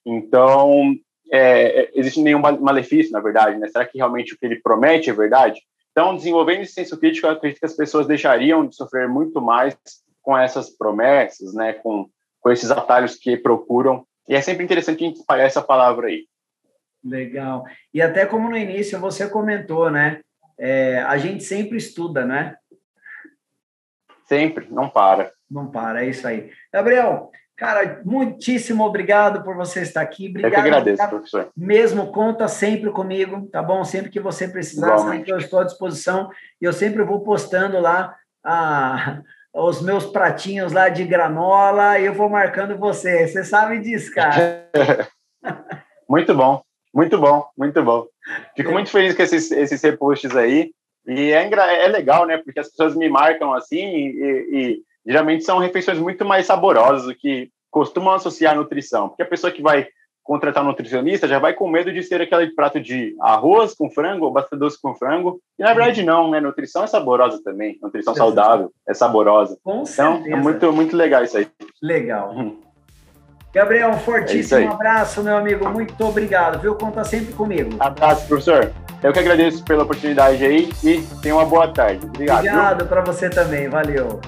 Então, 0.06 0.96
é, 1.32 1.82
é, 1.82 1.92
existe 1.94 2.20
nenhum 2.22 2.40
malefício, 2.40 3.12
na 3.12 3.20
verdade. 3.20 3.58
Né? 3.58 3.68
Será 3.68 3.86
que 3.86 3.98
realmente 3.98 4.34
o 4.34 4.38
que 4.38 4.46
ele 4.46 4.60
promete 4.60 5.10
é 5.10 5.14
verdade? 5.14 5.62
Então, 5.92 6.16
desenvolvendo 6.16 6.62
esse 6.62 6.74
senso 6.74 6.98
crítico, 7.00 7.28
eu 7.28 7.32
acredito 7.32 7.60
que 7.60 7.66
as 7.66 7.76
pessoas 7.76 8.08
deixariam 8.08 8.66
de 8.66 8.76
sofrer 8.76 9.08
muito 9.08 9.42
mais 9.42 9.78
com 10.22 10.38
essas 10.38 10.70
promessas, 10.70 11.54
né, 11.54 11.74
com, 11.74 12.08
com 12.40 12.52
esses 12.52 12.72
atalhos 12.72 13.16
que 13.16 13.36
procuram. 13.36 14.06
E 14.28 14.36
é 14.36 14.42
sempre 14.42 14.64
interessante 14.64 15.04
a 15.04 15.08
gente 15.08 15.20
espalhar 15.20 15.48
essa 15.48 15.62
palavra 15.62 16.08
aí. 16.08 16.26
Legal. 17.04 17.64
E 17.94 18.02
até 18.02 18.26
como 18.26 18.50
no 18.50 18.58
início 18.58 19.00
você 19.00 19.28
comentou, 19.28 19.90
né? 19.90 20.22
É, 20.60 21.00
a 21.00 21.18
gente 21.18 21.44
sempre 21.44 21.78
estuda, 21.78 22.26
né? 22.26 22.56
Sempre, 24.28 24.68
não 24.70 24.90
para. 24.90 25.32
Não 25.50 25.70
para, 25.70 26.06
é 26.06 26.10
isso 26.10 26.26
aí. 26.28 26.52
Gabriel, 26.72 27.32
cara, 27.58 28.02
muitíssimo 28.06 28.86
obrigado 28.86 29.44
por 29.44 29.56
você 29.56 29.82
estar 29.82 30.02
aqui. 30.02 30.30
Obrigado, 30.30 30.52
eu 30.52 30.56
que 30.56 30.60
agradeço, 30.60 31.10
professor. 31.10 31.52
Mesmo, 31.58 32.12
conta 32.12 32.48
sempre 32.48 32.92
comigo, 32.92 33.50
tá 33.52 33.62
bom? 33.62 33.84
Sempre 33.84 34.12
que 34.12 34.20
você 34.20 34.48
precisar, 34.48 34.98
sempre 35.00 35.32
eu 35.32 35.38
estou 35.38 35.60
à 35.60 35.64
disposição. 35.64 36.30
E 36.62 36.66
eu 36.66 36.72
sempre 36.72 37.04
vou 37.04 37.22
postando 37.22 37.80
lá 37.80 38.16
a, 38.44 39.22
os 39.54 39.82
meus 39.82 40.06
pratinhos 40.06 40.72
lá 40.72 40.88
de 40.88 41.04
granola 41.04 42.00
e 42.00 42.06
eu 42.06 42.14
vou 42.14 42.30
marcando 42.30 42.78
você. 42.78 43.28
Você 43.28 43.44
sabe 43.44 43.80
disso, 43.80 44.14
cara. 44.14 44.70
muito 46.08 46.36
bom. 46.36 46.62
Muito 46.94 47.18
bom, 47.18 47.46
muito 47.58 47.82
bom. 47.84 48.06
Fico 48.56 48.70
é. 48.70 48.74
muito 48.74 48.90
feliz 48.90 49.16
com 49.16 49.24
esses, 49.24 49.52
esses 49.52 49.82
reposts 49.82 50.36
aí. 50.36 50.72
E 51.08 51.32
é, 51.32 51.50
é 51.50 51.88
legal, 51.88 52.26
né? 52.26 52.38
Porque 52.38 52.60
as 52.60 52.70
pessoas 52.70 52.96
me 52.96 53.10
marcam 53.10 53.54
assim 53.54 53.78
e, 53.78 54.48
e 54.52 54.82
geralmente 55.06 55.44
são 55.44 55.58
refeições 55.58 55.98
muito 55.98 56.24
mais 56.26 56.46
saborosas 56.46 57.06
do 57.06 57.16
que 57.16 57.50
costumam 57.72 58.14
associar 58.14 58.54
a 58.54 58.58
nutrição. 58.58 59.10
Porque 59.10 59.24
a 59.24 59.28
pessoa 59.28 59.52
que 59.52 59.62
vai 59.62 59.88
contratar 60.24 60.64
um 60.64 60.68
nutricionista 60.68 61.28
já 61.28 61.40
vai 61.40 61.54
com 61.54 61.68
medo 61.68 61.92
de 61.92 62.04
ser 62.04 62.22
aquele 62.22 62.54
prato 62.54 62.80
de 62.80 63.16
arroz 63.20 63.74
com 63.74 63.90
frango 63.90 64.26
ou 64.26 64.32
batata 64.32 64.56
doce 64.56 64.80
com 64.80 64.94
frango. 64.94 65.42
E 65.58 65.64
na 65.64 65.74
verdade 65.74 66.04
não, 66.04 66.30
né? 66.30 66.40
Nutrição 66.40 66.84
é 66.84 66.88
saborosa 66.88 67.42
também. 67.44 67.80
Nutrição 67.82 68.14
saudável 68.14 68.72
é 68.88 68.94
saborosa. 68.94 69.58
Com 69.64 69.84
então 69.84 69.86
certeza. 69.86 70.36
é 70.36 70.36
muito, 70.36 70.72
muito 70.72 70.96
legal 70.96 71.24
isso 71.24 71.38
aí. 71.38 71.48
Legal. 71.82 72.36
Gabriel, 73.54 73.90
um 73.90 74.00
fortíssimo 74.00 74.62
é 74.62 74.68
abraço, 74.68 75.22
meu 75.22 75.36
amigo. 75.36 75.68
Muito 75.70 76.02
obrigado, 76.06 76.60
viu? 76.62 76.74
Conta 76.76 77.04
sempre 77.04 77.34
comigo. 77.34 77.76
Abraço, 77.80 78.26
professor. 78.28 78.72
Eu 79.04 79.12
que 79.12 79.20
agradeço 79.20 79.64
pela 79.64 79.84
oportunidade 79.84 80.44
aí 80.46 80.72
e 80.84 81.02
tenha 81.22 81.36
uma 81.36 81.46
boa 81.46 81.68
tarde. 81.68 82.06
Obrigado. 82.06 82.40
Obrigado 82.40 82.86
para 82.86 83.02
você 83.02 83.30
também. 83.30 83.68
Valeu. 83.68 84.22